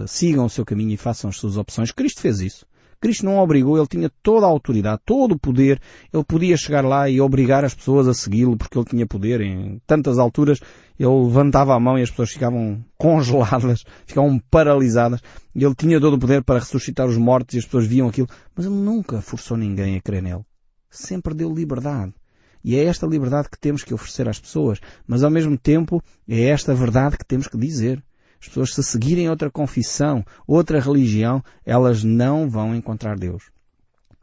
sigam 0.07 0.43
o 0.43 0.49
seu 0.49 0.65
caminho 0.65 0.91
e 0.91 0.97
façam 0.97 1.29
as 1.29 1.37
suas 1.37 1.55
opções. 1.55 1.89
Cristo 1.93 2.19
fez 2.19 2.41
isso. 2.41 2.65
Cristo 2.99 3.25
não 3.25 3.37
obrigou, 3.37 3.77
ele 3.77 3.87
tinha 3.87 4.11
toda 4.23 4.45
a 4.45 4.49
autoridade, 4.49 5.01
todo 5.05 5.33
o 5.33 5.39
poder, 5.39 5.79
ele 6.11 6.23
podia 6.23 6.57
chegar 6.57 6.83
lá 6.83 7.09
e 7.09 7.21
obrigar 7.21 7.63
as 7.63 7.73
pessoas 7.73 8.07
a 8.07 8.13
segui-lo 8.13 8.57
porque 8.57 8.77
ele 8.77 8.85
tinha 8.85 9.05
poder 9.05 9.41
em 9.41 9.79
tantas 9.85 10.17
alturas, 10.17 10.59
ele 10.99 11.09
levantava 11.09 11.75
a 11.75 11.79
mão 11.79 11.97
e 11.97 12.01
as 12.01 12.09
pessoas 12.09 12.31
ficavam 12.31 12.83
congeladas, 12.97 13.83
ficavam 14.05 14.39
paralisadas, 14.49 15.21
ele 15.55 15.75
tinha 15.75 15.99
todo 15.99 16.15
o 16.15 16.19
poder 16.19 16.43
para 16.43 16.59
ressuscitar 16.59 17.07
os 17.07 17.17
mortos 17.17 17.55
e 17.55 17.59
as 17.59 17.65
pessoas 17.65 17.85
viam 17.85 18.07
aquilo, 18.07 18.27
mas 18.55 18.65
ele 18.65 18.75
nunca 18.75 19.21
forçou 19.21 19.57
ninguém 19.57 19.95
a 19.95 20.01
crer 20.01 20.23
nele. 20.23 20.45
Sempre 20.89 21.33
deu 21.33 21.53
liberdade. 21.53 22.13
E 22.63 22.75
é 22.75 22.83
esta 22.83 23.05
liberdade 23.05 23.49
que 23.49 23.59
temos 23.59 23.83
que 23.83 23.93
oferecer 23.93 24.27
às 24.27 24.39
pessoas, 24.39 24.79
mas 25.05 25.23
ao 25.23 25.31
mesmo 25.31 25.57
tempo 25.57 26.03
é 26.27 26.49
esta 26.49 26.73
verdade 26.73 27.17
que 27.17 27.25
temos 27.25 27.47
que 27.47 27.57
dizer. 27.57 28.03
As 28.41 28.47
pessoas 28.47 28.73
se 28.73 28.83
seguirem 28.83 29.29
outra 29.29 29.49
confissão, 29.49 30.23
outra 30.45 30.79
religião, 30.79 31.43
elas 31.65 32.03
não 32.03 32.49
vão 32.49 32.75
encontrar 32.75 33.17
Deus. 33.17 33.43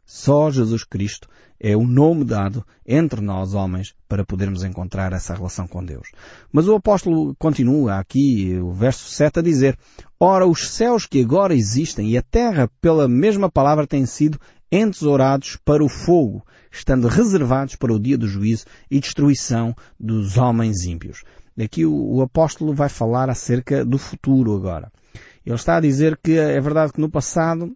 Só 0.05 0.51
Jesus 0.51 0.83
Cristo 0.83 1.27
é 1.59 1.75
o 1.75 1.83
nome 1.83 2.23
dado 2.23 2.65
entre 2.85 3.21
nós 3.21 3.53
homens 3.53 3.95
para 4.07 4.25
podermos 4.25 4.63
encontrar 4.63 5.13
essa 5.13 5.33
relação 5.33 5.67
com 5.67 5.83
Deus. 5.83 6.09
Mas 6.51 6.67
o 6.67 6.75
apóstolo 6.75 7.35
continua 7.39 7.97
aqui, 7.97 8.57
o 8.61 8.71
verso 8.71 9.09
7 9.09 9.39
a 9.39 9.41
dizer, 9.41 9.77
Ora, 10.19 10.45
os 10.45 10.69
céus 10.69 11.05
que 11.05 11.21
agora 11.21 11.55
existem 11.55 12.09
e 12.09 12.17
a 12.17 12.21
terra 12.21 12.69
pela 12.79 13.07
mesma 13.07 13.49
palavra 13.49 13.87
têm 13.87 14.05
sido 14.05 14.39
entesourados 14.71 15.57
para 15.63 15.83
o 15.83 15.89
fogo, 15.89 16.45
estando 16.71 17.07
reservados 17.07 17.75
para 17.75 17.93
o 17.93 17.99
dia 17.99 18.17
do 18.17 18.27
juízo 18.27 18.65
e 18.91 18.99
destruição 18.99 19.75
dos 19.99 20.37
homens 20.37 20.83
ímpios. 20.83 21.23
Aqui 21.61 21.85
o, 21.85 21.93
o 21.93 22.21
apóstolo 22.21 22.73
vai 22.73 22.89
falar 22.89 23.29
acerca 23.29 23.85
do 23.85 23.97
futuro 23.97 24.55
agora. 24.55 24.91
Ele 25.45 25.55
está 25.55 25.77
a 25.77 25.81
dizer 25.81 26.19
que 26.21 26.37
é 26.37 26.59
verdade 26.59 26.93
que 26.93 27.01
no 27.01 27.09
passado 27.09 27.75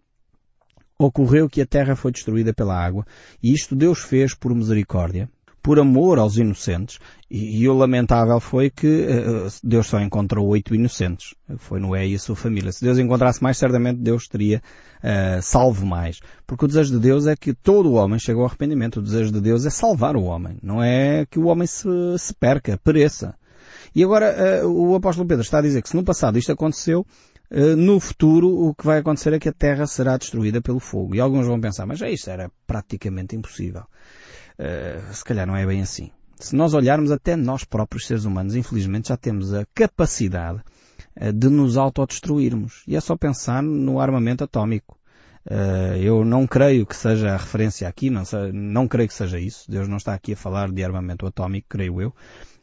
ocorreu 0.98 1.48
que 1.48 1.62
a 1.62 1.66
terra 1.66 1.96
foi 1.96 2.12
destruída 2.12 2.52
pela 2.52 2.76
água, 2.76 3.06
e 3.42 3.54
isto 3.54 3.74
Deus 3.74 4.00
fez 4.00 4.34
por 4.34 4.54
misericórdia, 4.54 5.30
por 5.62 5.78
amor 5.78 6.18
aos 6.18 6.36
inocentes, 6.36 6.98
e, 7.30 7.62
e 7.62 7.68
o 7.68 7.74
lamentável 7.74 8.40
foi 8.40 8.70
que 8.70 8.86
uh, 8.86 9.48
Deus 9.62 9.86
só 9.86 10.00
encontrou 10.00 10.46
oito 10.48 10.74
inocentes. 10.74 11.34
Foi 11.58 11.78
Noé 11.78 12.06
e 12.06 12.14
a 12.14 12.18
sua 12.18 12.34
família. 12.34 12.72
Se 12.72 12.82
Deus 12.82 12.98
encontrasse 12.98 13.42
mais, 13.42 13.58
certamente 13.58 13.98
Deus 13.98 14.26
teria 14.26 14.62
uh, 14.98 15.42
salvo 15.42 15.86
mais. 15.86 16.20
Porque 16.46 16.64
o 16.64 16.68
desejo 16.68 16.92
de 16.92 16.98
Deus 16.98 17.26
é 17.26 17.36
que 17.36 17.52
todo 17.52 17.90
o 17.90 17.94
homem 17.94 18.18
chegue 18.18 18.38
ao 18.38 18.46
arrependimento. 18.46 19.00
O 19.00 19.02
desejo 19.02 19.30
de 19.30 19.40
Deus 19.40 19.66
é 19.66 19.70
salvar 19.70 20.16
o 20.16 20.24
homem. 20.24 20.56
Não 20.62 20.82
é 20.82 21.26
que 21.26 21.38
o 21.38 21.46
homem 21.46 21.66
se, 21.66 21.88
se 22.18 22.34
perca, 22.34 22.78
pereça. 22.82 23.34
E 23.94 24.04
agora 24.04 24.64
uh, 24.64 24.68
o 24.68 24.94
apóstolo 24.94 25.26
Pedro 25.26 25.42
está 25.42 25.58
a 25.58 25.62
dizer 25.62 25.82
que 25.82 25.88
se 25.88 25.96
no 25.96 26.04
passado 26.04 26.38
isto 26.38 26.52
aconteceu, 26.52 27.06
eh, 27.50 27.74
no 27.74 27.98
futuro 27.98 28.48
o 28.48 28.74
que 28.74 28.86
vai 28.86 28.98
acontecer 28.98 29.32
é 29.32 29.38
que 29.38 29.48
a 29.48 29.52
Terra 29.52 29.86
será 29.86 30.16
destruída 30.16 30.60
pelo 30.60 30.78
fogo. 30.78 31.14
E 31.14 31.20
alguns 31.20 31.46
vão 31.46 31.60
pensar, 31.60 31.86
mas 31.86 32.00
é 32.00 32.10
isso 32.10 32.30
era 32.30 32.50
praticamente 32.66 33.34
impossível. 33.34 33.84
Se 35.12 35.24
calhar 35.24 35.46
não 35.46 35.56
é 35.56 35.66
bem 35.66 35.80
assim. 35.80 36.10
Se 36.38 36.54
nós 36.54 36.74
olharmos 36.74 37.10
até 37.10 37.34
nós 37.34 37.64
próprios 37.64 38.06
seres 38.06 38.24
humanos, 38.24 38.54
infelizmente 38.54 39.08
já 39.08 39.16
temos 39.16 39.54
a 39.54 39.66
capacidade 39.74 40.60
de 41.34 41.48
nos 41.48 41.78
autodestruirmos. 41.78 42.82
E 42.86 42.94
é 42.94 43.00
só 43.00 43.16
pensar 43.16 43.62
no 43.62 44.00
armamento 44.00 44.44
atómico. 44.44 44.98
Eu 45.98 46.24
não 46.24 46.46
creio 46.46 46.86
que 46.86 46.94
seja 46.94 47.32
a 47.32 47.36
referência 47.36 47.88
aqui, 47.88 48.10
não, 48.10 48.22
não 48.52 48.86
creio 48.86 49.08
que 49.08 49.14
seja 49.14 49.38
isso. 49.38 49.70
Deus 49.70 49.88
não 49.88 49.96
está 49.96 50.14
aqui 50.14 50.34
a 50.34 50.36
falar 50.36 50.70
de 50.70 50.84
armamento 50.84 51.26
atómico, 51.26 51.66
creio 51.68 52.00
eu. 52.00 52.14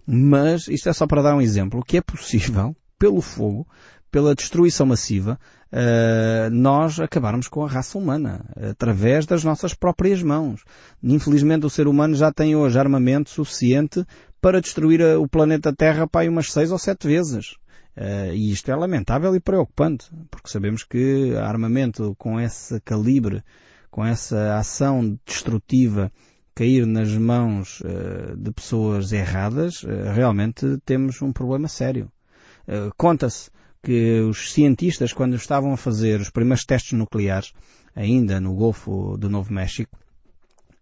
Mas 0.07 0.69
isto 0.69 0.87
é 0.87 0.93
só 0.93 1.05
para 1.05 1.21
dar 1.21 1.35
um 1.35 1.41
exemplo 1.41 1.83
que 1.83 1.97
é 1.97 2.01
possível, 2.01 2.73
pelo 2.97 3.19
fogo, 3.19 3.67
pela 4.09 4.33
destruição 4.33 4.85
massiva, 4.85 5.37
uh, 5.71 6.49
nós 6.49 6.97
acabarmos 6.97 7.49
com 7.49 7.63
a 7.63 7.67
raça 7.67 7.97
humana, 7.97 8.45
através 8.71 9.25
das 9.25 9.43
nossas 9.43 9.73
próprias 9.73 10.23
mãos. 10.23 10.63
Infelizmente 11.03 11.65
o 11.65 11.69
ser 11.69 11.87
humano 11.87 12.15
já 12.15 12.31
tem 12.31 12.55
hoje 12.55 12.79
armamento 12.79 13.29
suficiente 13.29 14.05
para 14.41 14.61
destruir 14.61 15.01
o 15.17 15.27
planeta 15.27 15.75
Terra 15.75 16.07
para 16.07 16.21
aí 16.21 16.29
umas 16.29 16.51
seis 16.53 16.71
ou 16.71 16.79
sete 16.79 17.05
vezes. 17.05 17.55
Uh, 17.97 18.31
e 18.33 18.51
isto 18.51 18.71
é 18.71 18.75
lamentável 18.75 19.35
e 19.35 19.39
preocupante, 19.41 20.09
porque 20.31 20.49
sabemos 20.49 20.83
que 20.83 21.35
armamento 21.35 22.15
com 22.17 22.39
esse 22.39 22.79
calibre, 22.81 23.43
com 23.89 24.05
essa 24.05 24.55
ação 24.55 25.19
destrutiva, 25.25 26.11
cair 26.57 26.87
nas 26.87 27.11
mãos 27.11 27.81
uh, 27.81 28.35
de 28.35 28.51
pessoas 28.51 29.11
erradas, 29.11 29.83
uh, 29.83 29.87
realmente 30.11 30.65
temos 30.83 31.21
um 31.21 31.31
problema 31.31 31.67
sério. 31.67 32.11
Conta-se 32.97 33.49
que 33.81 34.19
os 34.19 34.51
cientistas, 34.51 35.13
quando 35.13 35.37
estavam 35.37 35.71
a 35.71 35.77
fazer 35.77 36.19
os 36.19 36.29
primeiros 36.29 36.65
testes 36.65 36.99
nucleares, 36.99 37.53
ainda 37.95 38.41
no 38.41 38.53
Golfo 38.53 39.15
do 39.17 39.29
Novo 39.29 39.53
México, 39.53 39.97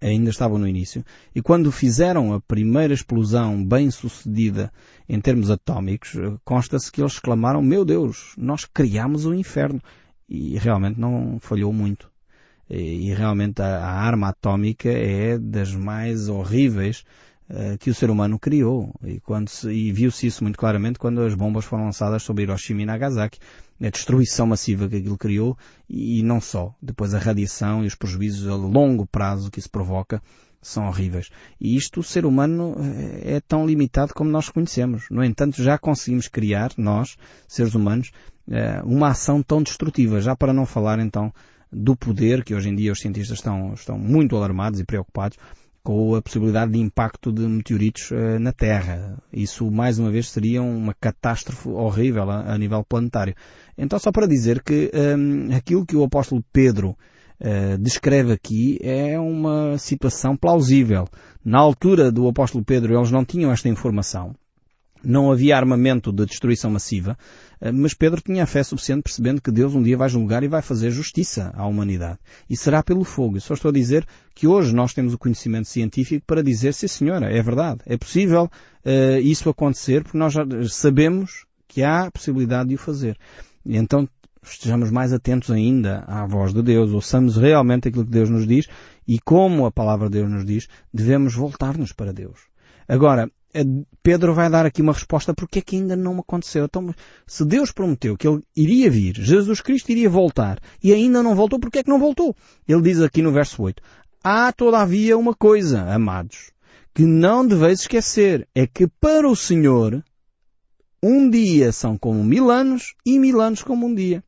ainda 0.01 0.31
estavam 0.31 0.57
no 0.57 0.67
início, 0.67 1.05
e 1.35 1.43
quando 1.43 1.71
fizeram 1.71 2.33
a 2.33 2.41
primeira 2.41 2.91
explosão 2.91 3.63
bem 3.63 3.91
sucedida 3.91 4.71
em 5.07 5.21
termos 5.21 5.51
atómicos, 5.51 6.13
consta-se 6.43 6.91
que 6.91 7.01
eles 7.01 7.13
exclamaram, 7.13 7.61
meu 7.61 7.85
Deus, 7.85 8.33
nós 8.35 8.65
criamos 8.65 9.27
o 9.27 9.33
inferno. 9.35 9.79
E 10.27 10.57
realmente 10.57 10.99
não 10.99 11.37
falhou 11.39 11.71
muito. 11.71 12.09
E, 12.69 13.13
realmente 13.13 13.61
a, 13.61 13.77
a 13.77 13.91
arma 13.91 14.29
atómica 14.29 14.89
é 14.89 15.37
das 15.37 15.73
mais 15.73 16.29
horríveis 16.29 17.03
eh, 17.47 17.77
que 17.77 17.91
o 17.91 17.93
ser 17.93 18.09
humano 18.09 18.39
criou. 18.39 18.93
E, 19.03 19.21
e 19.69 19.91
viu-se 19.91 20.27
isso 20.27 20.43
muito 20.43 20.57
claramente 20.57 20.97
quando 20.97 21.21
as 21.21 21.35
bombas 21.35 21.65
foram 21.65 21.85
lançadas 21.85 22.23
sobre 22.23 22.43
Hiroshima 22.43 22.81
e 22.81 22.85
Nagasaki. 22.85 23.39
A 23.81 23.89
destruição 23.89 24.47
massiva 24.47 24.87
que 24.87 24.95
aquilo 24.95 25.17
criou 25.17 25.57
e, 25.89 26.19
e 26.19 26.23
não 26.23 26.41
só. 26.41 26.73
Depois 26.81 27.13
a 27.13 27.19
radiação 27.19 27.83
e 27.83 27.87
os 27.87 27.95
prejuízos 27.95 28.47
a 28.49 28.55
longo 28.55 29.05
prazo 29.05 29.51
que 29.51 29.59
isso 29.59 29.69
provoca 29.69 30.21
são 30.65 30.87
horríveis. 30.87 31.29
E 31.61 31.75
isto, 31.75 31.99
o 31.99 32.03
ser 32.03 32.25
humano 32.25 32.75
eh, 32.79 33.35
é 33.35 33.39
tão 33.39 33.67
limitado 33.67 34.13
como 34.15 34.31
nós 34.31 34.49
conhecemos. 34.49 35.05
No 35.11 35.23
entanto, 35.23 35.61
já 35.61 35.77
conseguimos 35.77 36.27
criar, 36.27 36.71
nós, 36.75 37.15
seres 37.47 37.75
humanos, 37.75 38.11
eh, 38.49 38.81
uma 38.83 39.09
ação 39.09 39.43
tão 39.43 39.61
destrutiva. 39.61 40.19
Já 40.19 40.35
para 40.35 40.51
não 40.51 40.65
falar, 40.65 40.97
então, 40.99 41.31
do 41.71 41.95
poder, 41.95 42.43
que 42.43 42.55
hoje 42.55 42.69
em 42.69 42.75
dia 42.75 42.91
os 42.91 42.99
cientistas 42.99 43.39
estão, 43.39 43.73
estão 43.73 43.97
muito 43.97 44.35
alarmados 44.35 44.79
e 44.79 44.85
preocupados, 44.85 45.37
com 45.83 46.15
a 46.15 46.21
possibilidade 46.21 46.71
de 46.71 46.79
impacto 46.79 47.31
de 47.31 47.43
meteoritos 47.43 48.09
uh, 48.09 48.39
na 48.39 48.51
Terra. 48.51 49.17
Isso, 49.31 49.69
mais 49.69 49.99
uma 49.99 50.09
vez, 50.09 50.29
seria 50.29 50.63
uma 50.63 50.95
catástrofe 50.95 51.69
horrível 51.69 52.29
a, 52.29 52.53
a 52.53 52.57
nível 52.57 52.83
planetário. 52.83 53.35
Então, 53.77 53.99
só 53.99 54.11
para 54.11 54.27
dizer 54.27 54.63
que 54.63 54.89
ehm, 54.91 55.53
aquilo 55.55 55.85
que 55.85 55.95
o 55.95 56.03
apóstolo 56.03 56.43
Pedro 56.51 56.97
uh, 57.39 57.77
descreve 57.77 58.31
aqui 58.33 58.79
é 58.81 59.19
uma 59.19 59.77
situação 59.77 60.35
plausível. 60.35 61.07
Na 61.43 61.59
altura 61.59 62.11
do 62.11 62.27
apóstolo 62.27 62.65
Pedro, 62.65 62.97
eles 62.97 63.11
não 63.11 63.23
tinham 63.23 63.51
esta 63.51 63.69
informação 63.69 64.35
não 65.05 65.31
havia 65.31 65.55
armamento 65.55 66.11
de 66.11 66.25
destruição 66.25 66.71
massiva, 66.71 67.17
eh, 67.61 67.71
mas 67.71 67.93
Pedro 67.93 68.21
tinha 68.21 68.43
a 68.43 68.45
fé 68.45 68.63
suficiente 68.63 69.03
percebendo 69.03 69.41
que 69.41 69.51
Deus 69.51 69.75
um 69.75 69.83
dia 69.83 69.97
vai 69.97 70.09
julgar 70.09 70.43
e 70.43 70.47
vai 70.47 70.61
fazer 70.61 70.91
justiça 70.91 71.51
à 71.55 71.65
humanidade. 71.65 72.19
E 72.49 72.57
será 72.57 72.83
pelo 72.83 73.03
fogo. 73.03 73.39
Só 73.39 73.53
estou 73.53 73.69
a 73.69 73.73
dizer 73.73 74.05
que 74.33 74.47
hoje 74.47 74.73
nós 74.73 74.93
temos 74.93 75.13
o 75.13 75.17
conhecimento 75.17 75.67
científico 75.67 76.25
para 76.25 76.43
dizer, 76.43 76.73
sim 76.73 76.87
senhora, 76.87 77.31
é 77.31 77.41
verdade, 77.41 77.79
é 77.85 77.97
possível 77.97 78.43
uh, 78.45 79.19
isso 79.21 79.49
acontecer, 79.49 80.03
porque 80.03 80.17
nós 80.17 80.33
já 80.33 80.43
sabemos 80.69 81.45
que 81.67 81.83
há 81.83 82.05
a 82.05 82.11
possibilidade 82.11 82.69
de 82.69 82.75
o 82.75 82.77
fazer. 82.77 83.17
Então 83.65 84.07
estejamos 84.43 84.91
mais 84.91 85.11
atentos 85.11 85.49
ainda 85.49 86.03
à 86.07 86.25
voz 86.25 86.53
de 86.53 86.61
Deus, 86.61 86.91
ouçamos 86.91 87.35
realmente 87.35 87.87
aquilo 87.87 88.05
que 88.05 88.11
Deus 88.11 88.29
nos 88.29 88.45
diz 88.47 88.67
e 89.07 89.19
como 89.19 89.65
a 89.65 89.71
palavra 89.71 90.09
de 90.09 90.19
Deus 90.19 90.29
nos 90.29 90.45
diz, 90.45 90.67
devemos 90.93 91.33
voltar-nos 91.33 91.91
para 91.91 92.13
Deus. 92.13 92.39
Agora, 92.87 93.29
Pedro 94.03 94.33
vai 94.33 94.49
dar 94.49 94.65
aqui 94.65 94.81
uma 94.81 94.93
resposta 94.93 95.33
porque 95.33 95.59
é 95.59 95.61
que 95.61 95.75
ainda 95.75 95.95
não 95.95 96.19
aconteceu. 96.19 96.65
Então, 96.65 96.93
se 97.25 97.45
Deus 97.45 97.71
prometeu 97.71 98.17
que 98.17 98.27
ele 98.27 98.41
iria 98.55 98.89
vir, 98.89 99.15
Jesus 99.15 99.61
Cristo 99.61 99.91
iria 99.91 100.09
voltar 100.09 100.59
e 100.83 100.91
ainda 100.91 101.23
não 101.23 101.35
voltou, 101.35 101.59
porque 101.59 101.79
é 101.79 101.83
que 101.83 101.89
não 101.89 101.99
voltou? 101.99 102.35
Ele 102.67 102.81
diz 102.81 103.01
aqui 103.01 103.21
no 103.21 103.31
verso 103.31 103.61
8, 103.61 103.81
Há 104.23 104.51
todavia 104.51 105.17
uma 105.17 105.35
coisa, 105.35 105.81
amados, 105.93 106.51
que 106.93 107.03
não 107.03 107.45
deveis 107.45 107.81
esquecer, 107.81 108.47
é 108.55 108.65
que 108.65 108.87
para 108.87 109.29
o 109.29 109.35
Senhor 109.35 110.03
um 111.03 111.29
dia 111.29 111.71
são 111.71 111.95
como 111.95 112.23
mil 112.23 112.49
anos 112.49 112.95
e 113.05 113.19
mil 113.19 113.39
anos 113.39 113.61
como 113.61 113.85
um 113.85 113.93
dia. 113.93 114.23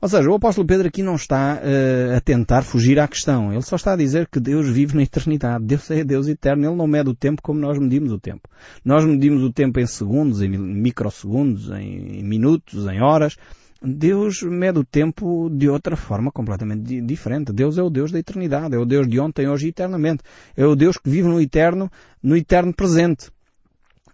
Ou 0.00 0.08
seja, 0.08 0.30
o 0.30 0.34
apóstolo 0.34 0.66
Pedro 0.66 0.86
aqui 0.86 1.02
não 1.02 1.16
está 1.16 1.60
uh, 1.60 2.16
a 2.16 2.20
tentar 2.20 2.62
fugir 2.62 3.00
à 3.00 3.08
questão. 3.08 3.52
Ele 3.52 3.62
só 3.62 3.74
está 3.74 3.94
a 3.94 3.96
dizer 3.96 4.28
que 4.28 4.38
Deus 4.38 4.68
vive 4.68 4.94
na 4.94 5.02
eternidade. 5.02 5.64
Deus 5.64 5.90
é 5.90 6.04
Deus 6.04 6.28
eterno. 6.28 6.66
Ele 6.66 6.76
não 6.76 6.86
mede 6.86 7.10
o 7.10 7.14
tempo 7.14 7.42
como 7.42 7.58
nós 7.58 7.76
medimos 7.78 8.12
o 8.12 8.18
tempo. 8.18 8.48
Nós 8.84 9.04
medimos 9.04 9.42
o 9.42 9.52
tempo 9.52 9.80
em 9.80 9.86
segundos, 9.86 10.40
em 10.40 10.50
microsegundos, 10.56 11.70
em 11.70 12.22
minutos, 12.22 12.86
em 12.86 13.02
horas. 13.02 13.36
Deus 13.82 14.42
mede 14.42 14.78
o 14.78 14.84
tempo 14.84 15.50
de 15.50 15.68
outra 15.68 15.96
forma 15.96 16.30
completamente 16.30 17.00
diferente. 17.00 17.52
Deus 17.52 17.76
é 17.76 17.82
o 17.82 17.90
Deus 17.90 18.12
da 18.12 18.20
eternidade. 18.20 18.76
É 18.76 18.78
o 18.78 18.84
Deus 18.84 19.08
de 19.08 19.18
ontem, 19.18 19.48
hoje 19.48 19.66
e 19.66 19.70
eternamente. 19.70 20.22
É 20.56 20.64
o 20.64 20.76
Deus 20.76 20.96
que 20.96 21.10
vive 21.10 21.28
no 21.28 21.40
eterno, 21.40 21.90
no 22.22 22.36
eterno 22.36 22.72
presente. 22.72 23.30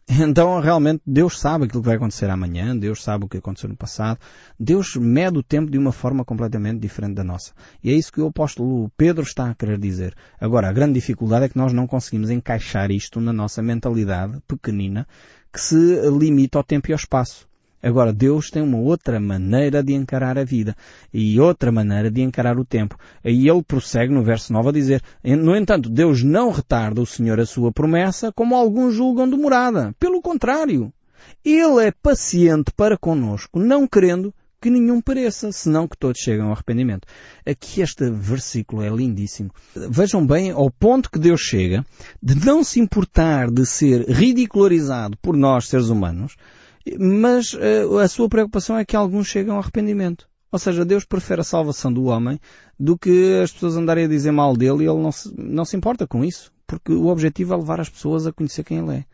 Então, 0.08 0.60
realmente, 0.60 1.02
Deus 1.06 1.40
sabe 1.40 1.64
aquilo 1.64 1.80
que 1.80 1.86
vai 1.86 1.96
acontecer 1.96 2.28
amanhã, 2.28 2.76
Deus 2.76 3.02
sabe 3.02 3.24
o 3.24 3.28
que 3.28 3.38
aconteceu 3.38 3.70
no 3.70 3.76
passado, 3.76 4.18
Deus 4.60 4.96
mede 4.96 5.38
o 5.38 5.42
tempo 5.42 5.70
de 5.70 5.78
uma 5.78 5.92
forma 5.92 6.24
completamente 6.24 6.78
diferente 6.78 7.14
da 7.14 7.24
nossa. 7.24 7.52
E 7.82 7.90
é 7.90 7.94
isso 7.94 8.12
que 8.12 8.20
o 8.20 8.26
apóstolo 8.26 8.90
Pedro 8.96 9.22
está 9.22 9.50
a 9.50 9.54
querer 9.54 9.78
dizer. 9.78 10.14
Agora, 10.38 10.68
a 10.68 10.72
grande 10.72 10.94
dificuldade 10.94 11.46
é 11.46 11.48
que 11.48 11.56
nós 11.56 11.72
não 11.72 11.86
conseguimos 11.86 12.30
encaixar 12.30 12.90
isto 12.90 13.20
na 13.20 13.32
nossa 13.32 13.62
mentalidade 13.62 14.40
pequenina 14.46 15.06
que 15.50 15.60
se 15.60 16.10
limita 16.10 16.58
ao 16.58 16.64
tempo 16.64 16.90
e 16.90 16.92
ao 16.92 16.98
espaço. 16.98 17.48
Agora, 17.84 18.14
Deus 18.14 18.48
tem 18.50 18.62
uma 18.62 18.78
outra 18.78 19.20
maneira 19.20 19.82
de 19.82 19.92
encarar 19.92 20.38
a 20.38 20.44
vida 20.44 20.74
e 21.12 21.38
outra 21.38 21.70
maneira 21.70 22.10
de 22.10 22.22
encarar 22.22 22.58
o 22.58 22.64
tempo. 22.64 22.96
E 23.22 23.46
ele 23.46 23.62
prossegue 23.62 24.10
no 24.10 24.24
verso 24.24 24.54
9 24.54 24.70
a 24.70 24.72
dizer, 24.72 25.02
no 25.22 25.54
entanto, 25.54 25.90
Deus 25.90 26.22
não 26.22 26.50
retarda 26.50 27.02
o 27.02 27.06
Senhor 27.06 27.38
a 27.38 27.44
sua 27.44 27.70
promessa, 27.70 28.32
como 28.32 28.54
alguns 28.54 28.94
julgam 28.94 29.28
demorada. 29.28 29.94
Pelo 30.00 30.22
contrário, 30.22 30.90
Ele 31.44 31.84
é 31.86 31.92
paciente 31.92 32.72
para 32.74 32.96
conosco, 32.96 33.60
não 33.60 33.86
querendo 33.86 34.32
que 34.62 34.70
nenhum 34.70 34.98
pereça, 34.98 35.52
senão 35.52 35.86
que 35.86 35.98
todos 35.98 36.22
cheguem 36.22 36.46
ao 36.46 36.52
arrependimento. 36.52 37.06
Aqui 37.44 37.82
este 37.82 38.08
versículo 38.10 38.82
é 38.82 38.88
lindíssimo. 38.88 39.50
Vejam 39.76 40.26
bem 40.26 40.52
ao 40.52 40.70
ponto 40.70 41.10
que 41.10 41.18
Deus 41.18 41.42
chega 41.42 41.84
de 42.22 42.34
não 42.46 42.64
se 42.64 42.80
importar 42.80 43.50
de 43.50 43.66
ser 43.66 44.08
ridicularizado 44.08 45.18
por 45.18 45.36
nós, 45.36 45.68
seres 45.68 45.90
humanos, 45.90 46.34
mas 46.98 47.54
uh, 47.54 47.98
a 47.98 48.08
sua 48.08 48.28
preocupação 48.28 48.76
é 48.76 48.84
que 48.84 48.96
alguns 48.96 49.26
cheguem 49.26 49.52
ao 49.52 49.58
arrependimento. 49.58 50.28
Ou 50.52 50.58
seja, 50.58 50.84
Deus 50.84 51.04
prefere 51.04 51.40
a 51.40 51.44
salvação 51.44 51.92
do 51.92 52.04
homem 52.04 52.38
do 52.78 52.96
que 52.96 53.40
as 53.42 53.50
pessoas 53.50 53.76
andarem 53.76 54.04
a 54.04 54.08
dizer 54.08 54.30
mal 54.30 54.56
dele 54.56 54.84
e 54.84 54.88
ele 54.88 55.02
não 55.02 55.10
se, 55.10 55.32
não 55.36 55.64
se 55.64 55.76
importa 55.76 56.06
com 56.06 56.24
isso. 56.24 56.52
Porque 56.66 56.92
o 56.92 57.06
objetivo 57.06 57.54
é 57.54 57.56
levar 57.56 57.80
as 57.80 57.88
pessoas 57.88 58.26
a 58.26 58.32
conhecer 58.32 58.62
quem 58.62 58.78
ele 58.78 58.98
é. 58.98 59.04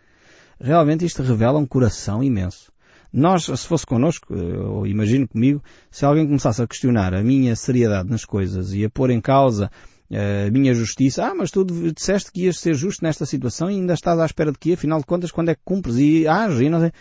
Realmente 0.60 1.04
isto 1.04 1.22
revela 1.22 1.58
um 1.58 1.66
coração 1.66 2.22
imenso. 2.22 2.70
Nós, 3.12 3.44
se 3.44 3.66
fosse 3.66 3.86
connosco, 3.86 4.34
ou 4.34 4.86
imagino 4.86 5.26
comigo, 5.26 5.62
se 5.90 6.04
alguém 6.04 6.26
começasse 6.26 6.62
a 6.62 6.66
questionar 6.66 7.12
a 7.12 7.22
minha 7.22 7.56
seriedade 7.56 8.08
nas 8.08 8.24
coisas 8.24 8.72
e 8.72 8.84
a 8.84 8.90
pôr 8.90 9.10
em 9.10 9.20
causa 9.20 9.70
eh, 10.10 10.46
a 10.48 10.50
minha 10.50 10.74
justiça, 10.74 11.24
ah, 11.24 11.34
mas 11.34 11.50
tu 11.50 11.64
disseste 11.64 12.30
que 12.32 12.42
ias 12.42 12.58
ser 12.58 12.74
justo 12.74 13.04
nesta 13.04 13.24
situação 13.24 13.70
e 13.70 13.74
ainda 13.74 13.94
estás 13.94 14.18
à 14.18 14.26
espera 14.26 14.50
de 14.52 14.58
que, 14.58 14.72
afinal 14.72 14.98
de 14.98 15.06
contas, 15.06 15.30
quando 15.30 15.50
é 15.50 15.54
que 15.54 15.60
cumpres 15.64 15.96
e 15.96 16.26
ages 16.26 16.60
e 16.60 16.68
não 16.68 16.80
sei. 16.80 16.92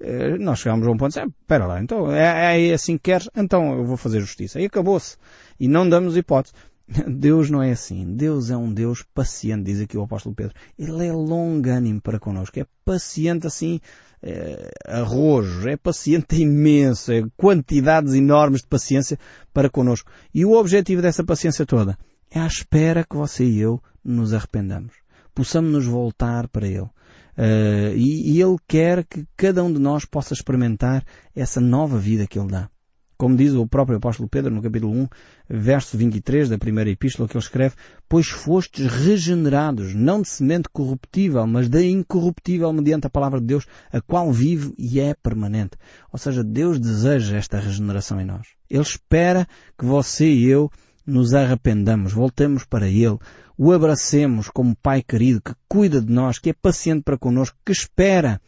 Eh, 0.00 0.38
nós 0.38 0.60
chegamos 0.60 0.86
a 0.86 0.90
um 0.90 0.96
ponto, 0.96 1.18
ah, 1.18 1.26
espera 1.26 1.66
lá, 1.66 1.82
então 1.82 2.12
é, 2.12 2.68
é 2.68 2.72
assim 2.72 2.96
que 2.96 3.04
queres, 3.04 3.28
então 3.34 3.76
eu 3.76 3.84
vou 3.84 3.96
fazer 3.96 4.20
justiça. 4.20 4.60
E 4.60 4.66
acabou-se. 4.66 5.16
E 5.58 5.66
não 5.66 5.88
damos 5.88 6.16
hipótese. 6.16 6.54
Deus 7.06 7.50
não 7.50 7.62
é 7.62 7.72
assim. 7.72 8.14
Deus 8.16 8.50
é 8.50 8.56
um 8.56 8.72
Deus 8.72 9.04
paciente, 9.14 9.64
diz 9.64 9.80
aqui 9.80 9.96
o 9.96 10.02
apóstolo 10.02 10.34
Pedro. 10.34 10.54
Ele 10.78 11.06
é 11.06 11.12
longânimo 11.12 12.00
para 12.00 12.18
connosco. 12.18 12.58
É 12.58 12.66
paciente 12.84 13.46
assim, 13.46 13.80
é, 14.22 14.70
arrojo, 14.86 15.68
é 15.68 15.76
paciente 15.76 16.36
imenso, 16.40 17.12
é 17.12 17.22
quantidades 17.36 18.14
enormes 18.14 18.62
de 18.62 18.68
paciência 18.68 19.18
para 19.52 19.68
connosco. 19.68 20.10
E 20.34 20.44
o 20.44 20.52
objetivo 20.52 21.02
dessa 21.02 21.24
paciência 21.24 21.66
toda 21.66 21.98
é 22.30 22.40
a 22.40 22.46
espera 22.46 23.04
que 23.04 23.16
você 23.16 23.44
e 23.44 23.58
eu 23.58 23.82
nos 24.04 24.32
arrependamos. 24.32 24.92
Possamos 25.34 25.70
nos 25.70 25.86
voltar 25.86 26.48
para 26.48 26.66
Ele. 26.66 26.88
Uh, 27.38 27.94
e, 27.94 28.32
e 28.32 28.42
Ele 28.42 28.56
quer 28.66 29.04
que 29.04 29.24
cada 29.36 29.62
um 29.62 29.72
de 29.72 29.78
nós 29.78 30.04
possa 30.04 30.34
experimentar 30.34 31.04
essa 31.36 31.60
nova 31.60 31.96
vida 31.96 32.26
que 32.26 32.36
Ele 32.36 32.48
dá. 32.48 32.68
Como 33.16 33.36
diz 33.36 33.52
o 33.52 33.66
próprio 33.66 33.98
apóstolo 33.98 34.28
Pedro 34.28 34.54
no 34.54 34.62
capítulo 34.62 34.92
1, 34.92 35.08
verso 35.50 35.98
23 35.98 36.48
da 36.48 36.56
primeira 36.56 36.88
epístola 36.88 37.28
que 37.28 37.36
ele 37.36 37.42
escreve, 37.42 37.74
pois 38.08 38.28
fostes 38.28 38.86
regenerados, 38.86 39.92
não 39.92 40.22
de 40.22 40.28
semente 40.28 40.68
corruptível, 40.72 41.44
mas 41.44 41.68
da 41.68 41.82
incorruptível 41.82 42.72
mediante 42.72 43.08
a 43.08 43.10
palavra 43.10 43.40
de 43.40 43.46
Deus, 43.46 43.66
a 43.92 44.00
qual 44.00 44.32
vive 44.32 44.72
e 44.78 45.00
é 45.00 45.14
permanente. 45.14 45.76
Ou 46.12 46.18
seja, 46.18 46.44
Deus 46.44 46.78
deseja 46.78 47.36
esta 47.36 47.58
regeneração 47.58 48.20
em 48.20 48.24
nós. 48.24 48.46
Ele 48.70 48.82
espera 48.82 49.48
que 49.76 49.84
você 49.84 50.28
e 50.28 50.46
eu 50.46 50.70
nos 51.08 51.32
arrependamos, 51.32 52.12
voltemos 52.12 52.64
para 52.64 52.86
Ele, 52.86 53.18
o 53.56 53.72
abracemos 53.72 54.50
como 54.50 54.76
Pai 54.76 55.02
querido 55.02 55.40
que 55.40 55.54
cuida 55.66 56.02
de 56.02 56.12
nós, 56.12 56.38
que 56.38 56.50
é 56.50 56.52
paciente 56.52 57.02
para 57.02 57.16
connosco, 57.16 57.56
que 57.64 57.72
espera 57.72 58.40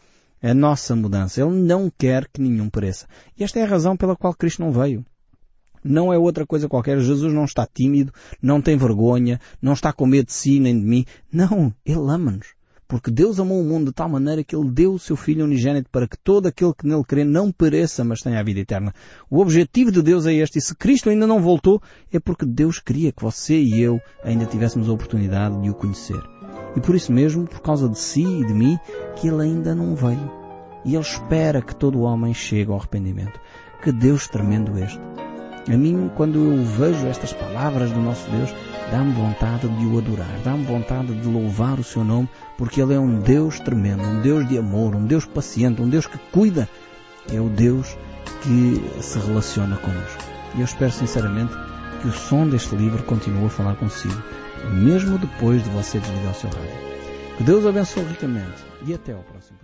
a 0.42 0.52
nossa 0.52 0.94
mudança. 0.94 1.40
Ele 1.40 1.52
não 1.52 1.90
quer 1.90 2.28
que 2.28 2.40
nenhum 2.40 2.68
pereça. 2.68 3.06
E 3.38 3.42
esta 3.42 3.58
é 3.58 3.62
a 3.62 3.66
razão 3.66 3.96
pela 3.96 4.14
qual 4.14 4.34
Cristo 4.34 4.62
não 4.62 4.72
veio. 4.72 5.04
Não 5.82 6.12
é 6.12 6.18
outra 6.18 6.46
coisa 6.46 6.68
qualquer. 6.68 7.00
Jesus 7.00 7.32
não 7.32 7.46
está 7.46 7.66
tímido, 7.66 8.12
não 8.42 8.60
tem 8.60 8.76
vergonha, 8.76 9.40
não 9.60 9.72
está 9.72 9.90
com 9.90 10.06
medo 10.06 10.26
de 10.26 10.34
si 10.34 10.60
nem 10.60 10.78
de 10.78 10.84
mim. 10.84 11.06
Não, 11.32 11.74
Ele 11.84 12.10
ama-nos. 12.10 12.59
Porque 12.90 13.08
Deus 13.08 13.38
amou 13.38 13.60
o 13.60 13.64
mundo 13.64 13.86
de 13.86 13.92
tal 13.92 14.08
maneira 14.08 14.42
que 14.42 14.54
Ele 14.54 14.68
deu 14.68 14.94
o 14.94 14.98
seu 14.98 15.14
Filho 15.14 15.44
unigênito 15.44 15.88
para 15.92 16.08
que 16.08 16.18
todo 16.18 16.48
aquele 16.48 16.74
que 16.74 16.84
nele 16.84 17.04
crê 17.04 17.22
não 17.22 17.52
pereça, 17.52 18.02
mas 18.02 18.20
tenha 18.20 18.40
a 18.40 18.42
vida 18.42 18.58
eterna. 18.58 18.92
O 19.30 19.38
objetivo 19.38 19.92
de 19.92 20.02
Deus 20.02 20.26
é 20.26 20.34
este. 20.34 20.58
E 20.58 20.60
se 20.60 20.74
Cristo 20.74 21.08
ainda 21.08 21.24
não 21.24 21.40
voltou, 21.40 21.80
é 22.12 22.18
porque 22.18 22.44
Deus 22.44 22.80
queria 22.80 23.12
que 23.12 23.22
você 23.22 23.54
e 23.54 23.80
eu 23.80 24.00
ainda 24.24 24.44
tivéssemos 24.44 24.88
a 24.88 24.92
oportunidade 24.92 25.62
de 25.62 25.70
o 25.70 25.74
conhecer. 25.74 26.20
E 26.76 26.80
por 26.80 26.96
isso 26.96 27.12
mesmo, 27.12 27.46
por 27.46 27.62
causa 27.62 27.88
de 27.88 27.96
si 27.96 28.24
e 28.24 28.44
de 28.44 28.52
mim, 28.52 28.76
que 29.14 29.28
ele 29.28 29.42
ainda 29.42 29.72
não 29.72 29.94
veio. 29.94 30.28
E 30.84 30.96
ele 30.96 31.04
espera 31.04 31.62
que 31.62 31.76
todo 31.76 32.00
homem 32.00 32.34
chegue 32.34 32.72
ao 32.72 32.76
arrependimento. 32.78 33.38
Que 33.84 33.92
Deus 33.92 34.26
tremendo 34.26 34.76
este. 34.76 35.00
A 35.72 35.76
mim, 35.76 36.10
quando 36.16 36.38
eu 36.38 36.64
vejo 36.64 37.06
estas 37.06 37.32
palavras 37.32 37.90
do 37.92 38.00
nosso 38.00 38.28
Deus, 38.30 38.52
dá-me 38.90 39.12
vontade 39.12 39.68
de 39.68 39.86
o 39.86 39.98
adorar, 39.98 40.38
dá-me 40.44 40.64
vontade 40.64 41.14
de 41.14 41.28
louvar 41.28 41.78
o 41.78 41.84
seu 41.84 42.04
nome, 42.04 42.28
porque 42.58 42.80
Ele 42.80 42.94
é 42.94 42.98
um 42.98 43.20
Deus 43.20 43.60
tremendo, 43.60 44.02
um 44.02 44.20
Deus 44.20 44.48
de 44.48 44.58
amor, 44.58 44.96
um 44.96 45.06
Deus 45.06 45.24
paciente, 45.24 45.80
um 45.80 45.88
Deus 45.88 46.06
que 46.06 46.18
cuida. 46.32 46.68
É 47.32 47.40
o 47.40 47.48
Deus 47.48 47.96
que 48.42 49.02
se 49.02 49.18
relaciona 49.18 49.76
connosco. 49.76 50.24
E 50.56 50.60
eu 50.60 50.64
espero 50.64 50.90
sinceramente 50.90 51.52
que 52.02 52.08
o 52.08 52.12
som 52.12 52.48
deste 52.48 52.74
livro 52.74 53.02
continue 53.04 53.46
a 53.46 53.50
falar 53.50 53.76
consigo 53.76 54.20
mesmo 54.68 55.18
depois 55.18 55.62
de 55.62 55.70
você 55.70 55.98
desligar 55.98 56.32
o 56.32 56.34
seu 56.34 56.50
rádio. 56.50 56.90
Que 57.36 57.44
Deus 57.44 57.64
abençoe 57.64 58.04
ricamente 58.04 58.64
e 58.84 58.94
até 58.94 59.12
ao 59.12 59.22
próximo. 59.22 59.59